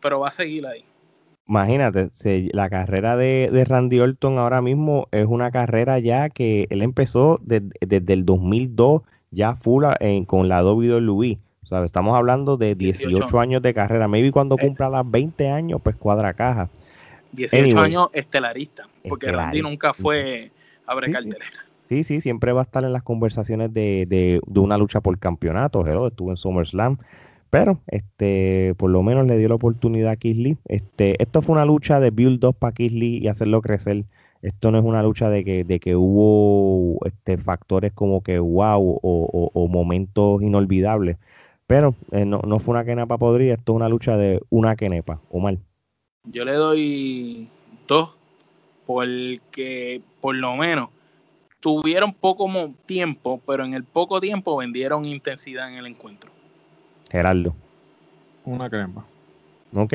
[0.00, 0.84] pero va a seguir ahí.
[1.46, 2.10] Imagínate,
[2.52, 8.12] la carrera de, Randy Orton ahora mismo es una carrera ya que él empezó desde
[8.12, 9.84] el 2002 ya full
[10.26, 11.38] con la WWE.
[11.62, 14.08] O sea, estamos hablando de 18, años de carrera.
[14.08, 14.62] Maybe cuando eh.
[14.62, 16.68] cumpla las 20 años, pues cuadra caja.
[17.32, 20.50] 18 años estelarista, porque Randy nunca fue
[20.86, 21.46] abre sí, cartelera.
[21.88, 22.04] Sí.
[22.04, 22.20] sí.
[22.20, 25.84] siempre va a estar en las conversaciones de, de, de una lucha por campeonato.
[26.06, 26.98] estuvo en SummerSlam.
[27.50, 30.58] Pero este, por lo menos le dio la oportunidad a Kisley.
[30.66, 34.04] Este, esto fue una lucha de build up para Kisley y hacerlo crecer.
[34.42, 39.00] Esto no es una lucha de que, de que hubo este, factores como que wow
[39.02, 41.16] o, momentos inolvidables.
[41.66, 45.20] Pero eh, no, no, fue una quenepa podrida, esto es una lucha de una quenepa,
[45.30, 45.58] o mal.
[46.24, 47.48] Yo le doy
[47.86, 48.14] dos,
[48.86, 50.90] porque por lo menos
[51.60, 52.48] tuvieron poco
[52.86, 56.30] tiempo, pero en el poco tiempo vendieron intensidad en el encuentro.
[57.10, 57.54] Geraldo.
[58.44, 59.04] Una crema.
[59.74, 59.94] Ok.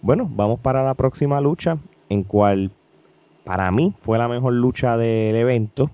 [0.00, 1.78] Bueno, vamos para la próxima lucha,
[2.08, 2.70] en cual
[3.44, 5.90] para mí fue la mejor lucha del evento.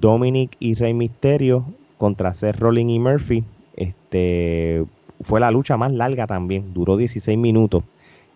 [0.00, 1.64] Dominic y Rey Misterio
[1.96, 3.44] contra Seth Rollins y Murphy.
[3.76, 4.84] Este
[5.22, 7.84] fue la lucha más larga también, duró 16 minutos.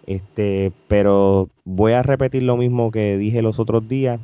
[0.06, 4.20] Este, pero voy a repetir lo mismo que dije los otros días.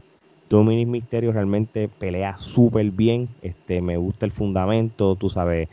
[0.51, 3.29] Dominic Misterio realmente pelea súper bien.
[3.43, 5.69] Este, me gusta el fundamento, tú sabes,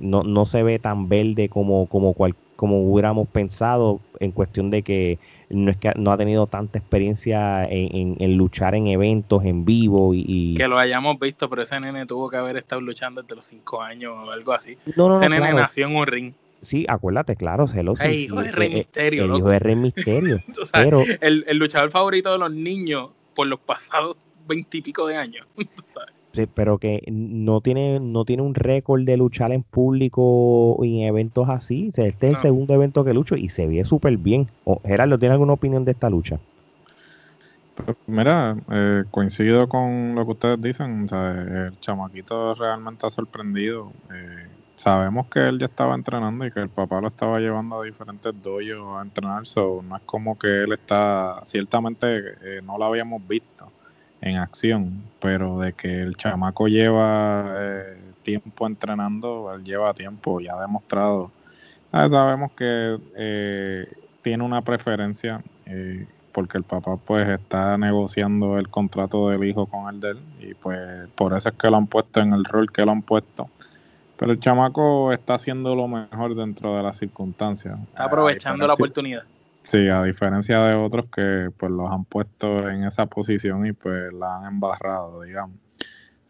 [0.00, 2.14] no, no se ve tan verde como, como,
[2.56, 5.18] como hubiéramos pensado en cuestión de que
[5.50, 10.54] no es que no ha tenido tanta experiencia en, luchar en eventos en vivo y,
[10.54, 13.82] que lo hayamos visto pero ese nene tuvo que haber estado luchando desde los cinco
[13.82, 16.32] años o algo así ese nene nació en un ring
[16.64, 20.40] sí acuérdate claro se lo el hijo de Rey Misterio el, hijo de Rey Misterio
[20.72, 25.46] pero el, el luchador favorito de los niños por los pasados veintipico de años
[26.54, 31.48] pero que no tiene, no tiene un récord de luchar en público y en eventos
[31.48, 31.92] así.
[31.94, 34.48] este es el segundo evento que lucho y se ve súper bien.
[34.84, 36.38] Gerardo, ¿tiene alguna opinión de esta lucha?
[38.06, 41.06] Mira, eh, coincido con lo que ustedes dicen.
[41.12, 43.92] el chamaquito realmente ha sorprendido.
[44.12, 44.46] Eh,
[44.76, 48.32] sabemos que él ya estaba entrenando y que el papá lo estaba llevando a diferentes
[48.42, 49.46] dojos a entrenar.
[49.46, 53.70] So, no es como que él está, ciertamente eh, no lo habíamos visto
[54.20, 60.48] en acción, pero de que el chamaco lleva eh, tiempo entrenando, él lleva tiempo y
[60.48, 61.30] ha demostrado.
[61.92, 63.86] Ah, sabemos que eh,
[64.22, 69.94] tiene una preferencia eh, porque el papá pues está negociando el contrato del hijo con
[69.94, 72.72] el de él y pues por eso es que lo han puesto en el rol
[72.72, 73.48] que lo han puesto.
[74.24, 77.78] Pero el chamaco está haciendo lo mejor dentro de las circunstancias.
[77.90, 79.24] Está aprovechando la oportunidad.
[79.64, 84.14] Sí, a diferencia de otros que pues los han puesto en esa posición y pues
[84.14, 85.58] la han embarrado, digamos.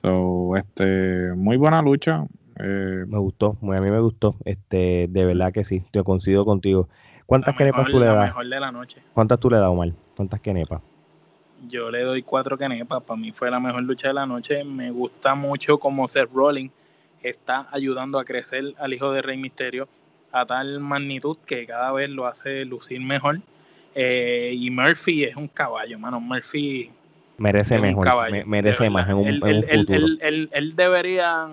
[0.03, 2.25] So, este, muy buena lucha.
[2.59, 4.35] Eh, me gustó, muy a mí me gustó.
[4.45, 6.89] Este, de verdad que sí, te coincido contigo.
[7.27, 8.25] ¿Cuántas kenepas tú le das?
[8.25, 9.03] mejor de la noche.
[9.13, 9.93] ¿Cuántas tú le das, Omar?
[10.17, 10.83] ¿Cuántas kenepas?
[11.69, 13.05] Yo le doy cuatro kenepas.
[13.05, 14.65] Para mí fue la mejor lucha de la noche.
[14.65, 16.73] Me gusta mucho como Seth Rollins
[17.29, 19.89] está ayudando a crecer al hijo de Rey Misterio
[20.33, 23.41] a tal magnitud que cada vez lo hace lucir mejor.
[23.95, 26.21] Eh, y Murphy es un caballo, mano.
[26.21, 26.91] Murphy
[27.39, 30.07] merece mejor, merece más en un, él, futuro.
[30.21, 31.49] Él, debería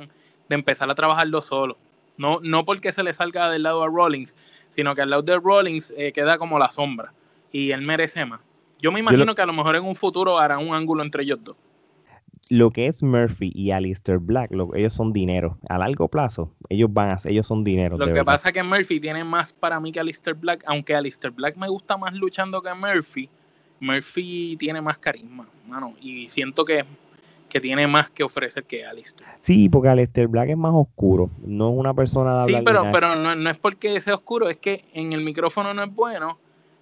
[0.50, 1.78] de empezar a trabajarlo solo.
[2.18, 4.36] No, no porque se le salga del lado a Rollins,
[4.72, 7.14] sino que al lado de Rollins eh, queda como la sombra.
[7.52, 8.42] Y él merece más.
[8.80, 11.40] Yo me imagino que a lo mejor en un futuro hará un ángulo entre ellos
[11.44, 11.56] dos
[12.52, 15.58] lo que es Murphy y Alistair Black, ellos son dinero.
[15.70, 17.98] A largo plazo, ellos van a ellos son dinero.
[17.98, 21.32] Lo que pasa es que Murphy tiene más para mí que Alistair Black, aunque Alistair
[21.32, 23.30] Black me gusta más luchando que Murphy.
[23.80, 26.84] Murphy tiene más carisma, mano, y siento que,
[27.48, 29.30] que tiene más que ofrecer que Alistair.
[29.40, 33.16] Sí, porque Alistair Black es más oscuro, no es una persona de Sí, pero, pero
[33.16, 36.38] no, no es porque sea oscuro, es que en el micrófono no es bueno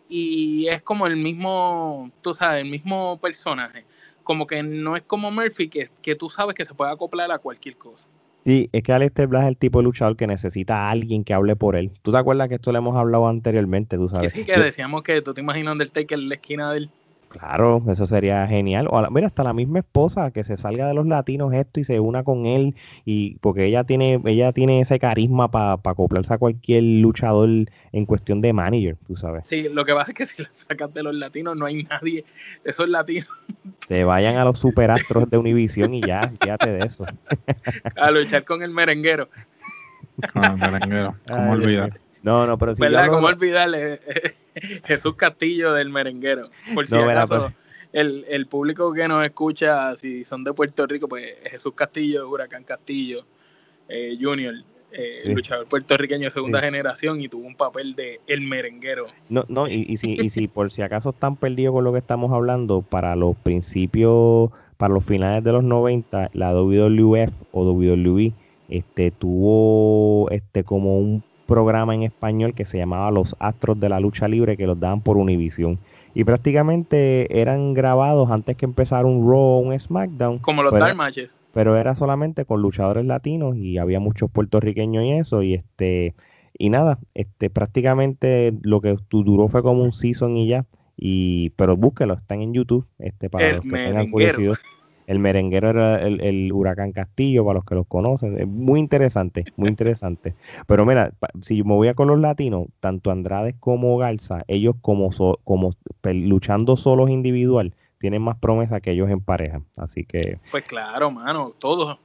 [0.09, 3.85] y es como el mismo, tú sabes, el mismo personaje
[4.29, 7.39] como que no es como Murphy, que, que tú sabes que se puede acoplar a
[7.39, 8.07] cualquier cosa.
[8.45, 11.33] Sí, es que Aleister Black es el tipo de luchador que necesita a alguien que
[11.33, 11.89] hable por él.
[12.03, 14.31] ¿Tú te acuerdas que esto lo hemos hablado anteriormente, tú sabes?
[14.31, 16.91] Que sí, que decíamos que tú te imaginas Undertaker en la esquina del
[17.29, 18.87] Claro, eso sería genial.
[18.89, 21.99] O mira, hasta la misma esposa que se salga de los latinos esto y se
[21.99, 26.83] una con él y porque ella tiene ella tiene ese carisma para acoplarse a cualquier
[26.83, 27.49] luchador
[27.91, 29.45] en cuestión de manager, tú sabes.
[29.47, 32.25] Sí, lo que pasa es que si la sacas de los latinos no hay nadie
[32.63, 33.29] de esos latinos.
[33.87, 37.05] Te vayan a los superastros de Univision y ya, fíjate de eso.
[37.95, 39.29] a luchar con el merenguero.
[40.33, 41.99] Con el merenguero, ¿cómo olvidar?
[42.21, 43.07] No, no, pero si ¿Verdad?
[43.07, 43.99] ¿Cómo olvidarle?
[44.85, 46.49] Jesús Castillo del merenguero.
[46.73, 47.53] Por si acaso,
[47.93, 52.63] el, el, público que nos escucha, si son de Puerto Rico, pues Jesús Castillo, Huracán
[52.63, 53.25] Castillo,
[53.87, 54.53] eh, Junior,
[54.91, 59.07] eh, luchador puertorriqueño de segunda generación y tuvo un papel de el merenguero.
[59.29, 61.99] No, no, y, y, si, y si por si acaso están perdidos con lo que
[61.99, 68.33] estamos hablando, para los principios, para los finales de los 90, la WWF o WWE
[68.69, 73.99] este, tuvo este como un programa en español que se llamaba Los Astros de la
[73.99, 75.79] Lucha Libre que los daban por Univision.
[76.13, 80.39] Y prácticamente eran grabados antes que empezara un Raw o un SmackDown.
[80.39, 81.35] Como los Dark Matches.
[81.51, 85.41] Pero era solamente con luchadores latinos y había muchos puertorriqueños y eso.
[85.41, 86.13] Y este
[86.57, 90.65] y nada, este prácticamente lo que duró fue como un season y ya.
[90.95, 94.53] Y, pero búsquelo, están en YouTube, este, para los que tengan curiosidad.
[95.09, 98.39] El merenguero era el, huracán Castillo, para los que los conocen.
[98.39, 100.35] Es muy interesante, muy interesante.
[100.67, 105.09] Pero mira, si me voy a con los latinos, tanto Andrade como Garza, ellos como,
[105.43, 109.63] como luchando solos individual, tienen más promesa que ellos en pareja.
[109.77, 110.37] Así que.
[110.51, 111.97] Pues claro, mano, todos.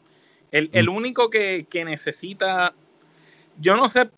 [0.51, 0.95] El, el mm.
[0.97, 2.73] único que, que necesita.
[3.61, 4.09] Yo no sé,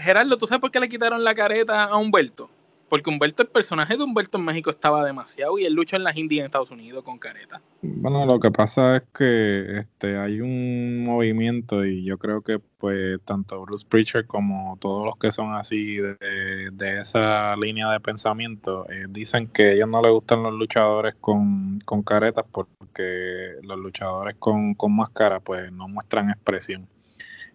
[0.00, 2.50] Gerardo, ¿tú sabes por qué le quitaron la careta a Humberto?
[2.92, 6.14] Porque Humberto, el personaje de Humberto en México estaba demasiado y él luchó en las
[6.14, 7.62] Indias en Estados Unidos con careta.
[7.80, 13.18] Bueno, lo que pasa es que este hay un movimiento y yo creo que pues
[13.24, 19.06] tanto Bruce Preacher como todos los que son así de, esa línea de pensamiento eh,
[19.08, 24.36] dicen que a ellos no les gustan los luchadores con, con caretas porque los luchadores
[24.38, 26.86] con, con máscara pues no muestran expresión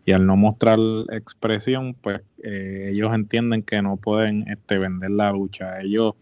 [0.07, 0.79] y al no mostrar
[1.11, 5.81] expresión, pues eh, ellos entienden que no pueden este, vender la lucha.
[5.81, 6.13] Ellos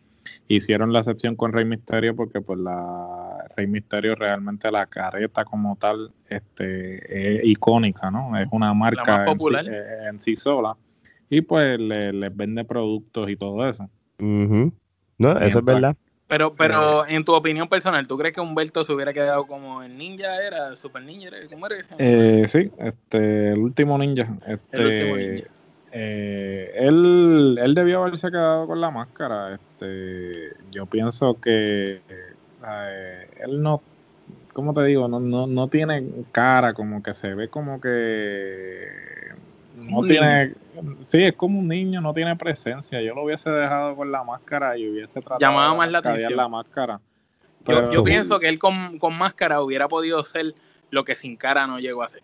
[0.48, 5.76] hicieron la excepción con Rey Misterio porque pues la Rey Misterio realmente la careta como
[5.76, 8.36] tal este, es icónica, ¿no?
[8.36, 10.76] Es una marca eh, En, sí, sola
[11.30, 13.88] y pues les vende productos y todo eso.
[15.20, 15.96] No, eso es verdad.
[16.28, 19.96] Pero, pero en tu opinión personal, ¿tú crees que Humberto se hubiera quedado como el
[19.96, 21.76] ninja era, Super Ninja, ¿cómo era?
[22.00, 24.28] Eh, sí, este, el último ninja.
[24.48, 25.48] Este, el último ninja.
[25.92, 29.54] Eh, él, él debió haberse quedado con la máscara.
[29.54, 33.82] Este, yo pienso que eh, él no,
[34.54, 35.08] ¿cómo te digo?
[35.08, 38.90] No, no, no tiene cara, como que se ve como que
[39.76, 40.54] no tiene,
[41.06, 43.02] sí, es como un niño, no tiene presencia.
[43.02, 46.36] Yo lo hubiese dejado con la máscara y hubiese tratado Llamaba más la atención.
[46.36, 47.02] la máscara.
[47.92, 50.56] yo, pienso que él con, máscara hubiera podido ser
[50.92, 52.24] lo que sin cara no llegó a ser.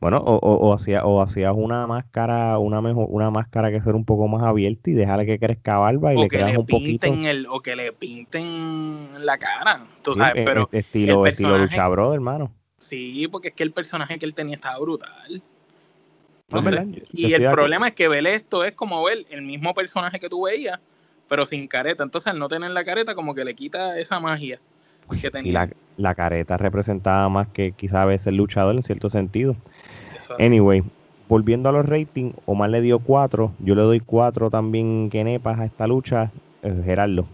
[0.00, 4.04] Bueno, o, o, hacías o hacías una máscara, una mejor, una máscara que fuera un
[4.04, 7.06] poco más abierta y dejarle que crezca barba y le creas un poquito.
[7.06, 12.52] El, o que le pinten la cara, tú sabes, pero este estilo, estilo lucha hermano.
[12.78, 15.42] Sí, porque es que el personaje que él tenía estaba brutal
[17.12, 20.44] y el problema es que ver esto es como ver el mismo personaje que tú
[20.44, 20.78] veías,
[21.28, 22.04] pero sin careta.
[22.04, 24.60] Entonces, al no tener la careta, como que le quita esa magia
[25.20, 25.70] que tenía.
[25.96, 29.56] la, careta representaba más que quizá a veces el luchador en cierto sentido.
[30.38, 30.84] Anyway,
[31.28, 35.58] volviendo a los ratings, Omar le dio 4, yo le doy 4 también que nepas
[35.58, 36.30] a esta lucha,
[36.62, 37.26] eh, Gerardo.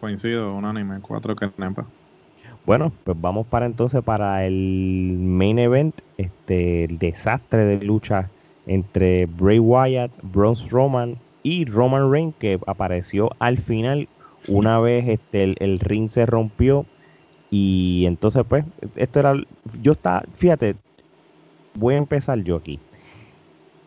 [0.00, 1.86] Coincido, unánime, 4 que nepas.
[2.66, 8.30] Bueno, pues vamos para entonces para el main event, este el desastre de lucha
[8.66, 14.08] entre Bray Wyatt, Braun Strowman y Roman Reigns que apareció al final
[14.46, 16.86] una vez este el, ring se rompió
[17.50, 18.64] y entonces pues
[18.96, 19.34] esto era
[19.80, 20.76] yo estaba, fíjate,
[21.74, 22.78] voy a empezar yo aquí.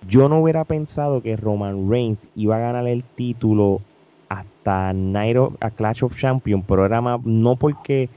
[0.07, 3.79] Yo no hubiera pensado que Roman Reigns iba a ganar el título
[4.27, 8.09] hasta Night a Clash of Champions, pero era más no porque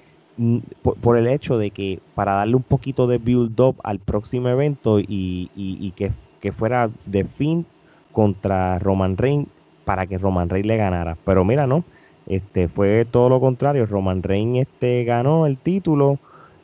[1.00, 4.98] por, el hecho de que para darle un poquito de build up al próximo evento
[5.00, 6.12] y, que,
[6.52, 7.66] fuera de fin
[8.12, 9.48] contra Roman Reigns
[9.84, 11.16] para que Roman Reigns le ganara.
[11.24, 11.84] Pero mira, no,
[12.26, 13.86] este fue todo lo contrario.
[13.86, 16.18] Roman Reigns este, ganó el título.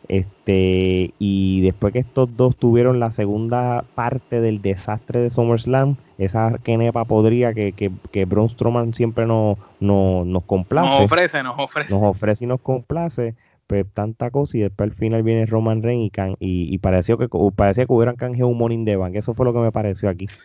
[0.08, 6.58] Este, y después que estos dos tuvieron la segunda parte del desastre de SummerSlam, esa
[6.62, 10.88] kenepa podría que, que, que Braun Strowman siempre no, no, nos complace.
[10.88, 11.94] Nos ofrece, nos ofrece.
[11.94, 13.34] Nos ofrece y nos complace
[13.72, 17.86] pues, tanta cosa y después al final viene Roman Reigns y, y, pareció que parecía
[17.86, 19.14] que hubieran canjeado un Morning de Bank.
[19.14, 20.26] Eso fue lo que me pareció aquí.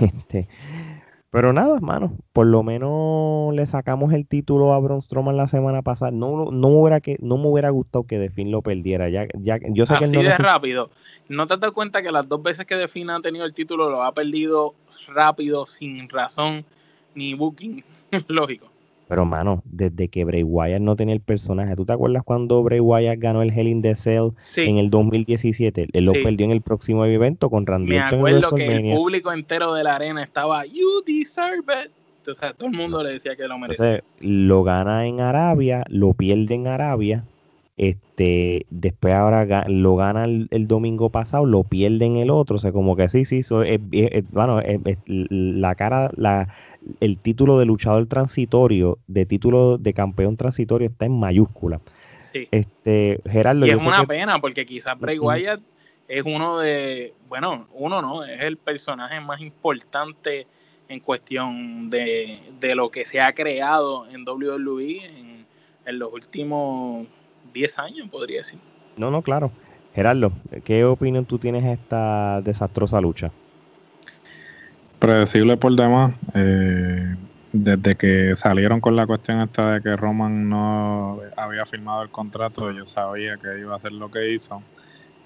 [0.00, 0.46] Este,
[1.30, 5.82] pero nada, mano, por lo menos le sacamos el título a Braun Strowman la semana
[5.82, 6.12] pasada.
[6.12, 9.08] No, no, me hubiera que, no me hubiera gustado que Defin lo perdiera.
[9.08, 10.90] Ya, ya, yo sé Así que de rápido.
[11.28, 14.04] ¿No te das cuenta que las dos veces que Defin ha tenido el título lo
[14.04, 14.74] ha perdido
[15.08, 16.64] rápido, sin razón
[17.16, 17.82] ni booking?
[18.28, 18.77] Lógico.
[19.08, 22.80] Pero, mano, desde que Bray Wyatt no tenía el personaje, ¿tú te acuerdas cuando Bray
[22.80, 25.88] Wyatt ganó el Hell in the Cell en el 2017?
[25.92, 29.72] Él lo perdió en el próximo evento con Randy Me acuerdo que el público entero
[29.72, 31.90] de la arena estaba, You deserve it.
[32.18, 33.86] Entonces, todo el mundo le decía que lo merecía.
[33.86, 37.24] Entonces, lo gana en Arabia, lo pierde en Arabia.
[37.78, 42.72] Este, después ahora lo gana el, domingo pasado, lo pierde en el otro, o sea,
[42.72, 43.40] como que sí, sí,
[44.32, 44.60] bueno,
[45.06, 46.52] la cara, la,
[46.98, 51.80] el título de luchador transitorio, de título de campeón transitorio está en mayúscula.
[52.18, 52.48] Sí.
[52.50, 55.60] Este, Gerardo, y es una pena porque quizás Bray Wyatt
[56.08, 60.48] es uno de, bueno, uno no, es el personaje más importante
[60.88, 62.40] en cuestión de,
[62.74, 65.46] lo que se ha creado en WWE en,
[65.86, 67.06] en los últimos
[67.52, 68.58] 10 años, podría decir.
[68.96, 69.50] No, no, claro.
[69.94, 70.32] Gerardo,
[70.64, 73.32] ¿qué opinión tú tienes de esta desastrosa lucha?
[74.98, 76.14] predecible por demás.
[76.34, 77.14] Eh,
[77.52, 82.70] desde que salieron con la cuestión esta de que Roman no había firmado el contrato,
[82.72, 84.62] yo sabía que iba a hacer lo que hizo.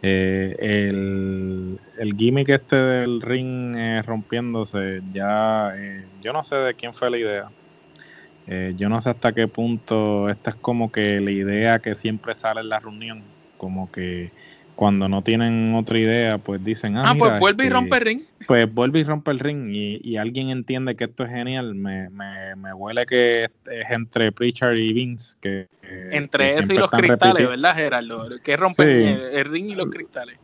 [0.03, 5.73] Eh, el, el, gimmick este del ring eh, rompiéndose, ya
[6.21, 7.49] yo no sé de quién fue la idea.
[8.77, 12.61] Yo no sé hasta qué punto esta es como que la idea que siempre sale
[12.61, 13.23] en la reunión,
[13.59, 14.31] como que
[14.75, 18.03] cuando no tienen otra idea, pues dicen, ah, ah pues vuelve y este, rompe el
[18.03, 18.21] ring.
[18.47, 21.75] Pues vuelve y rompe el ring y, alguien entiende que esto es genial.
[21.75, 23.51] Me, me, me huele que es,
[23.91, 25.37] entre Pritchard y Vince.
[25.41, 25.69] Que,
[26.11, 28.29] entre eso y los cristales, ¿verdad, Gerardo?
[28.43, 30.39] Que rompe el, ring y los cristales.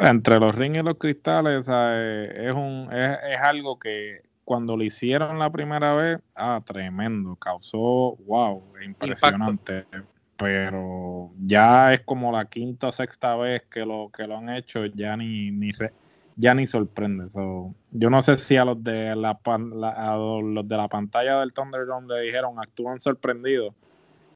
[0.00, 5.38] Entre los rings y los cristales, es, un, es, es algo que cuando lo hicieron
[5.38, 9.84] la primera vez, ah, tremendo, causó, wow, impresionante.
[10.38, 14.86] Pero ya es como la quinta o sexta vez que lo que lo han hecho
[14.86, 15.70] ya ni ni
[16.36, 17.26] ya ni sorprende.
[17.34, 22.14] Yo no sé si a los de la, a los de la pantalla del Thunderdome
[22.14, 23.74] le dijeron actúan sorprendidos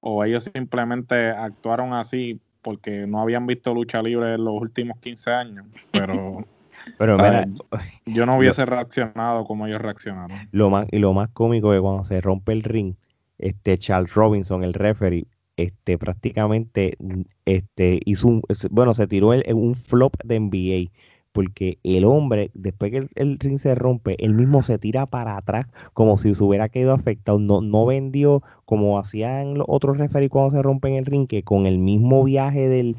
[0.03, 5.31] o ellos simplemente actuaron así porque no habían visto lucha libre en los últimos 15
[5.31, 6.45] años pero
[6.99, 7.47] pero mira,
[8.07, 10.49] yo no hubiese reaccionado como ellos reaccionaron.
[10.53, 12.95] Lo más y lo más cómico es cuando se rompe el ring
[13.39, 15.27] este Charles Robinson el referee
[15.57, 16.97] este, prácticamente
[17.45, 20.91] este, hizo un, bueno, se tiró el, un flop de NBA,
[21.33, 25.67] porque el hombre, después que el, ring se rompe, él mismo se tira para atrás
[25.95, 30.51] como si se hubiera quedado afectado, no, no vendió como hacían los otros referees cuando
[30.51, 32.97] se rompen el ring, que con el mismo viaje del,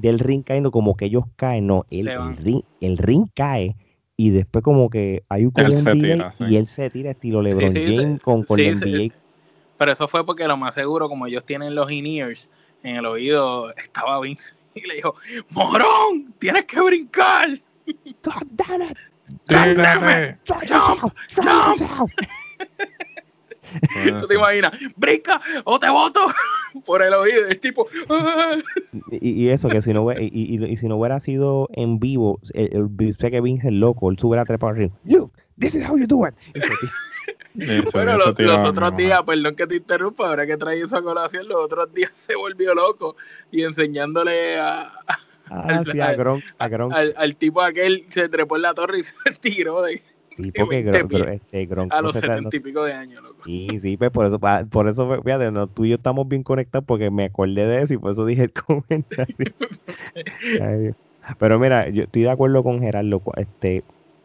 [0.00, 3.76] del, ring cayendo, como que ellos caen, no, el, ring, el ring cae
[4.16, 5.52] y después como que hay un
[6.48, 9.12] y él se tira estilo LeBron James con, con el NBA
[9.78, 12.50] pero eso fue porque lo más seguro, como ellos tienen los in-ears
[12.82, 15.14] en el oído, estaba Vince y le dijo,
[15.50, 17.60] morón, tienes que brincar.
[18.22, 18.96] God damn it.
[19.46, 21.12] damn Jump,
[21.78, 22.10] jump.
[24.20, 26.26] Tú te imaginas, brinca o te voto
[26.84, 27.46] por el oído.
[27.48, 27.86] El tipo.
[29.10, 33.30] y, eso, que si no, y, y, si no hubiera sido en vivo, el, sé
[33.30, 34.92] que Vince es loco, él se hubiera trepado arriba.
[35.04, 36.34] Look, this is how you do it
[37.92, 41.92] bueno, los, otros días, perdón que te interrumpa, ahora que trae esa colación, los otros
[41.94, 43.16] días se volvió loco
[43.50, 44.92] y enseñándole a,
[45.48, 45.82] ah,
[46.90, 50.02] al, al, tipo aquel se trepó en la torre y se tiró de
[50.36, 53.42] tipo que este, a los setenta y pico de años, loco.
[53.44, 54.38] Sí, sí, pues por eso,
[54.70, 57.94] por eso, fíjate, no, tú y yo estamos bien conectados porque me acordé de eso
[57.94, 59.36] y por eso dije el comentario.
[61.38, 63.82] Pero mira, yo estoy de acuerdo con Gerardo, este,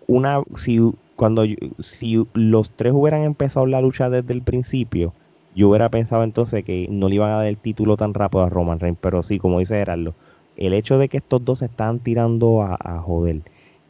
[0.07, 0.79] una, si
[1.21, 1.43] cuando
[1.77, 5.13] si los tres hubieran empezado la lucha desde el principio,
[5.53, 8.49] yo hubiera pensado entonces que no le iban a dar el título tan rápido a
[8.49, 10.15] Roman Reigns, pero sí, como dice Gerardo,
[10.57, 13.41] el hecho de que estos dos se están tirando a, joder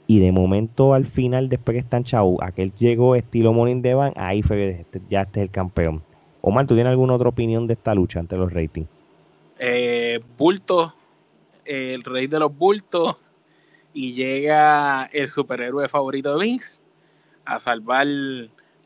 [0.07, 4.11] y de momento al final, después que están chau, aquel llegó estilo Morning de Van,
[4.17, 6.03] ahí fue este, ya este es el campeón.
[6.41, 8.89] Omar, ¿tú tienes alguna otra opinión de esta lucha ante los ratings?
[9.57, 10.93] Eh, bulto,
[11.63, 13.15] el rey de los bultos,
[13.93, 16.80] y llega el superhéroe favorito de Vince
[17.45, 18.07] a salvar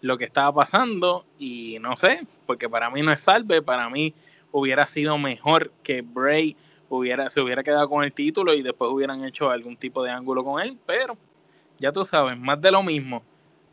[0.01, 4.13] lo que estaba pasando y no sé, porque para mí no es salve, para mí
[4.51, 6.55] hubiera sido mejor que Bray
[6.89, 10.43] hubiera, se hubiera quedado con el título y después hubieran hecho algún tipo de ángulo
[10.43, 11.17] con él, pero
[11.79, 13.23] ya tú sabes, más de lo mismo.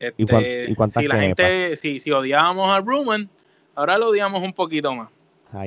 [0.01, 3.29] Este, si la gente, si, si odiábamos a Roman,
[3.75, 5.09] ahora lo odiamos un poquito más.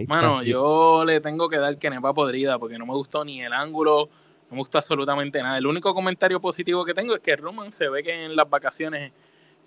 [0.07, 3.53] Mano, yo le tengo que dar que nepa podrida porque no me gustó ni el
[3.53, 4.09] ángulo,
[4.55, 5.57] no me gusta absolutamente nada.
[5.57, 9.11] El único comentario positivo que tengo es que Roman se ve que en las vacaciones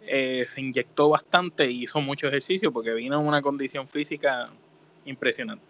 [0.06, 4.48] eh, se inyectó bastante y hizo mucho ejercicio porque vino en una condición física
[5.04, 5.64] impresionante.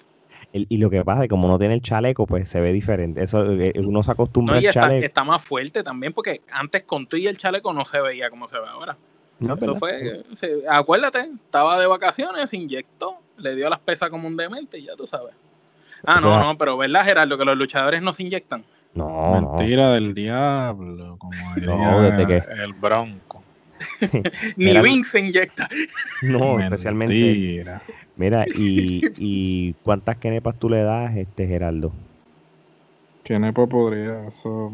[0.52, 3.22] y lo que pasa es que como no tiene el chaleco, pues se ve diferente.
[3.22, 5.04] Eso eh, uno se acostumbra al chaleco.
[5.04, 8.46] Está más fuerte también porque antes con tú y el chaleco no se veía como
[8.46, 8.96] se ve ahora.
[9.40, 10.24] Eso fue,
[10.68, 14.96] acuérdate, estaba de vacaciones, se inyectó, le dio las pesas como un demente y ya
[14.96, 15.34] tú sabes.
[16.04, 17.38] Ah, no, no, pero ¿verdad, Gerardo?
[17.38, 18.64] Que los luchadores no se inyectan.
[18.95, 21.32] No, Mentira del diablo, como
[21.62, 22.36] no, desde que...
[22.62, 23.43] el bronco.
[24.57, 25.68] Ni Vince se inyecta.
[26.22, 27.64] No, especialmente.
[28.16, 31.93] Mira, y, y ¿cuántas kenepas tú le das, este Gerardo?
[33.22, 34.72] Kenepa podría, eso,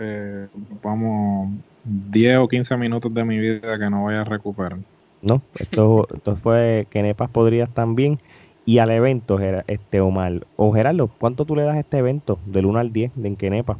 [0.00, 0.48] eh,
[0.82, 1.52] vamos,
[1.84, 4.78] 10 o 15 minutos de mi vida que no voy a recuperar.
[5.22, 8.18] No, esto, esto fue Kenepas podrías también.
[8.66, 12.66] Y al evento, este Omar, o Gerardo, ¿cuánto tú le das a este evento del
[12.66, 13.78] 1 al 10 de en Kenepa?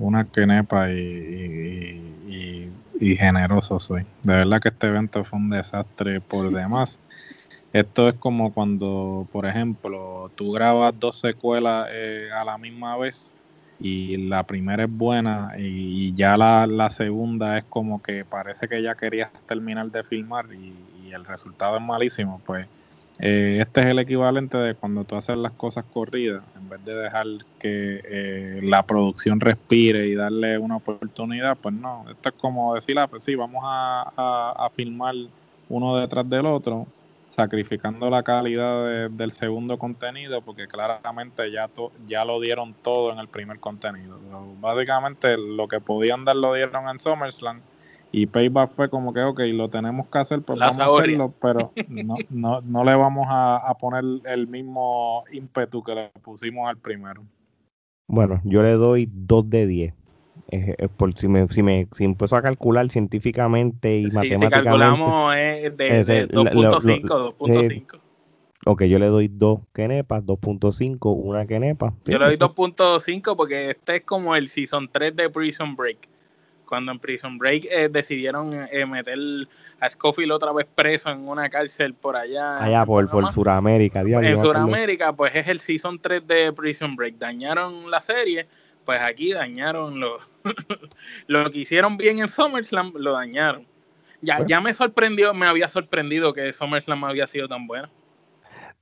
[0.00, 4.04] una Kenepa y, y, y, generoso soy.
[4.22, 6.98] De verdad que este evento fue un desastre por demás.
[7.72, 13.34] Esto es como cuando, por ejemplo, tú grabas dos secuelas eh, a la misma vez
[13.78, 18.94] y la primera es buena y, ya la, segunda es como que parece que ya
[18.94, 20.74] querías terminar de filmar y,
[21.12, 22.66] el resultado es malísimo, pues
[23.18, 26.94] eh, este es el equivalente de cuando tú haces las cosas corridas, en vez de
[26.94, 27.26] dejar
[27.58, 32.98] que eh, la producción respire y darle una oportunidad, pues no, esto es como decir,
[32.98, 34.12] ah, pues sí, vamos a,
[34.66, 35.14] a filmar
[35.68, 36.86] uno detrás del otro
[37.36, 41.68] sacrificando la calidad del segundo contenido porque claramente ya,
[42.08, 44.18] ya lo dieron todo en el primer contenido.
[44.58, 47.60] básicamente lo que podían dar lo dieron en SummerSlam
[48.12, 51.72] y Payback fue como que, ok, lo tenemos que hacer, pues vamos a hacerlo, pero
[51.88, 56.78] no, no, no le vamos a, a, poner el mismo ímpetu que le pusimos al
[56.78, 57.22] primero.
[58.08, 59.94] Bueno, yo le doy 2 de 10
[60.96, 64.46] por, si, me, si, me, si empiezo a calcular científicamente y matemáticamente.
[64.46, 68.00] Si calculamos es de, 2.5, 2.5.
[68.68, 71.94] Ok, yo le doy 2 kenepas, 2.5, una kenepa.
[72.04, 76.08] Yo le doy 2.5 porque este es como el Season 3 de Prison Break.
[76.66, 79.18] Cuando en Prison Break eh, decidieron eh, meter
[79.80, 82.62] a Scofield otra vez preso en una cárcel por allá.
[82.62, 84.00] Allá por, por Sudamérica.
[84.00, 87.16] En Sudamérica, pues es el Season 3 de Prison Break.
[87.18, 88.46] Dañaron la serie
[88.86, 90.18] pues aquí dañaron lo,
[91.26, 93.66] lo que hicieron bien en SummerSlam, lo dañaron.
[94.22, 97.90] Ya, ya me sorprendió, me había sorprendido que SummerSlam había sido tan bueno.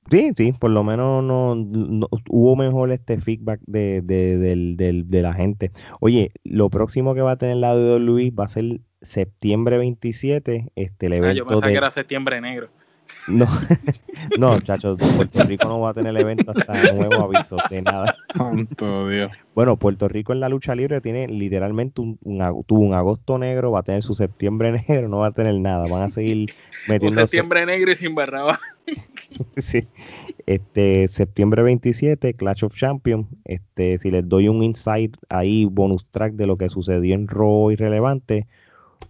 [0.09, 1.53] Sí, sí, por lo menos no,
[2.29, 5.71] hubo mejor este feedback de, de, la gente.
[5.99, 10.71] Oye, lo próximo que va a tener la de Luis va a ser septiembre 27,
[10.75, 12.69] este el evento ah, yo pensaba que era septiembre negro.
[13.27, 13.47] No,
[14.39, 18.15] no, muchachos, Puerto Rico no va a tener evento hasta nuevo aviso de nada.
[19.55, 22.19] Bueno, Puerto Rico en la lucha libre tiene literalmente un,
[22.67, 25.87] tuvo un agosto negro, va a tener su septiembre negro, no va a tener nada,
[25.89, 26.51] van a seguir
[26.87, 27.21] metiendo.
[27.21, 28.59] Un septiembre negro y sin barraba.
[29.57, 29.87] sí.
[30.45, 33.27] Este, septiembre 27, Clash of Champions.
[33.45, 37.71] Este, si les doy un insight ahí, bonus track de lo que sucedió en Raw
[37.71, 38.45] irrelevante,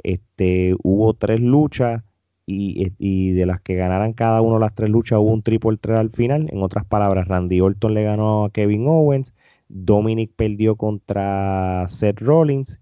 [0.03, 2.03] este, hubo tres luchas
[2.46, 6.00] y, y, de las que ganaran cada uno las tres luchas hubo un triple threat
[6.00, 6.48] al final.
[6.52, 9.34] En otras palabras, Randy Orton le ganó a Kevin Owens,
[9.68, 12.80] Dominic perdió contra Seth Rollins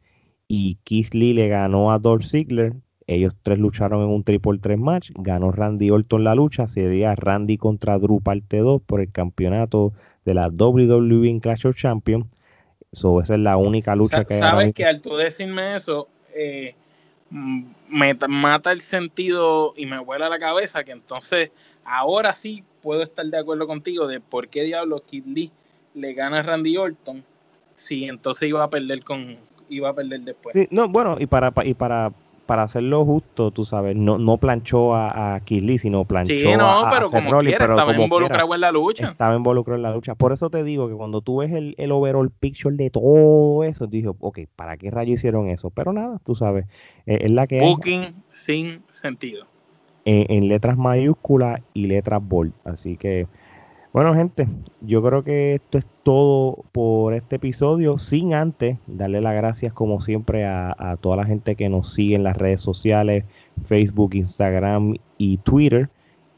[0.48, 2.74] y Keith Lee le ganó a Dolph Ziggler.
[3.08, 5.12] Ellos tres lucharon en un triple threat match.
[5.16, 6.68] Ganó Randy Orton la lucha.
[6.68, 9.94] Sería Randy contra Drew parte 2 por el campeonato
[10.26, 12.28] de la WWE en Clash of Champions.
[12.92, 14.40] esa es la única lucha que hay.
[14.42, 16.76] Sabes que al tú decirme eso, eh,
[17.34, 21.52] me mata el sentido y me vuela la cabeza que entonces
[21.84, 25.52] ahora sí puedo estar de acuerdo contigo de por qué diablos Kid Lee
[25.96, 27.24] le gana a Randy Orton
[27.76, 30.56] si entonces iba a perder con iba a perder después.
[30.70, 32.12] no, bueno, y para y para
[32.54, 37.10] para hacerlo justo, tú sabes, no, no planchó a, a sino planchó sí, no, pero
[37.10, 39.10] como quiera, estaba involucrado en la lucha.
[39.10, 40.14] Estaba involucrado en la lucha.
[40.14, 43.88] Por eso te digo que cuando tú ves el, el overall picture de todo eso,
[43.88, 45.72] dije, ok, ¿para qué rayos hicieron eso?
[45.72, 46.68] Pero nada, tú sabes,
[47.08, 49.48] eh, es la que Booking sin sentido.
[50.06, 52.54] En, letras mayúsculas y letras bold.
[52.66, 53.26] Así que,
[53.94, 54.48] bueno, gente,
[54.82, 60.02] yo creo que esto es todo por este episodio, sin antes darle las gracias como
[60.02, 63.24] siempre a, toda la gente que nos sigue en las redes sociales,
[63.66, 65.90] Facebook, Instagram y Twitter.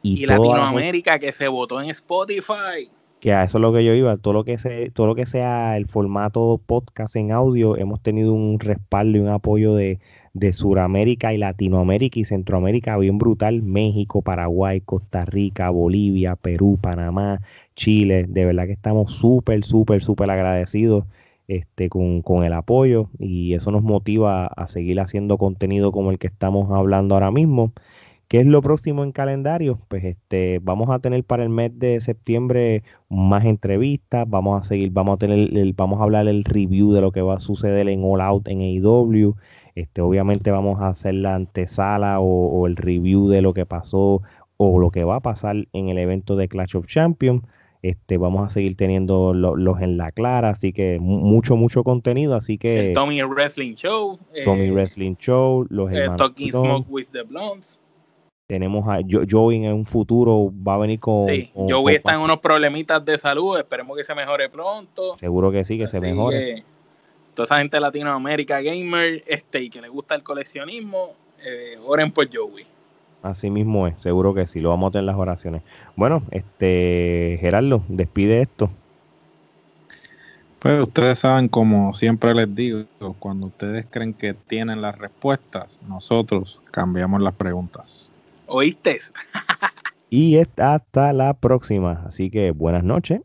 [0.01, 2.91] Y, Latinoamérica que se votó en Spotify.
[3.22, 5.26] Que a eso es lo que yo iba, todo lo que sea, todo lo que
[5.26, 9.99] sea el formato podcast en audio, hemos tenido un respaldo y un apoyo de,
[10.36, 13.63] de Sudamérica y Latinoamérica y Centroamérica bien brutal.
[13.63, 17.41] México, Paraguay, Costa Rica, Bolivia, Perú, Panamá,
[17.75, 18.25] Chile.
[18.27, 21.05] De verdad que estamos súper, súper, súper agradecidos
[21.47, 26.19] este, con, con, el apoyo y eso nos motiva a seguir haciendo contenido como el
[26.19, 27.71] que estamos hablando ahora mismo.
[28.27, 29.79] ¿Qué es lo próximo en calendario?
[29.88, 34.89] Pues este, vamos a tener para el mes de septiembre más entrevistas, vamos a seguir,
[34.91, 37.88] vamos a tener, el, vamos a hablar el review de lo que va a suceder
[37.88, 39.36] en All Out en AEW,
[39.76, 44.21] Este, obviamente vamos a hacer la antesala o, el review de lo que pasó
[44.55, 47.43] o lo que va a pasar en el evento de Clash of Champions.
[47.82, 52.36] Este, vamos a seguir teniendo los en la clara, así que mucho, mucho contenido.
[52.36, 52.93] Así que.
[52.95, 54.17] Tommy Wrestling Show.
[54.43, 57.80] Tommy eh, Wrestling Show, los eh, Talking Smoke with the Blondes.
[58.47, 58.99] Tenemos a
[59.30, 61.28] Joey en un futuro, va a venir con.
[61.28, 65.17] Sí, Joey está en unos problemitas de salud, esperemos que se mejore pronto.
[65.17, 66.63] Seguro que sí, que se mejore.
[67.36, 71.13] Toda esa gente de Latinoamérica gamer este, y que le gusta el coleccionismo,
[71.45, 72.65] eh, oren por Joey.
[73.21, 75.63] Así mismo es, seguro que sí, lo vamos a tener en las oraciones.
[75.95, 78.69] Bueno, este Gerardo, despide esto.
[80.59, 82.86] Pues ustedes saben, como siempre les digo,
[83.19, 88.11] cuando ustedes creen que tienen las respuestas, nosotros cambiamos las preguntas.
[88.47, 88.97] ¿Oíste?
[90.09, 92.03] y hasta la próxima.
[92.07, 93.21] Así que buenas noches.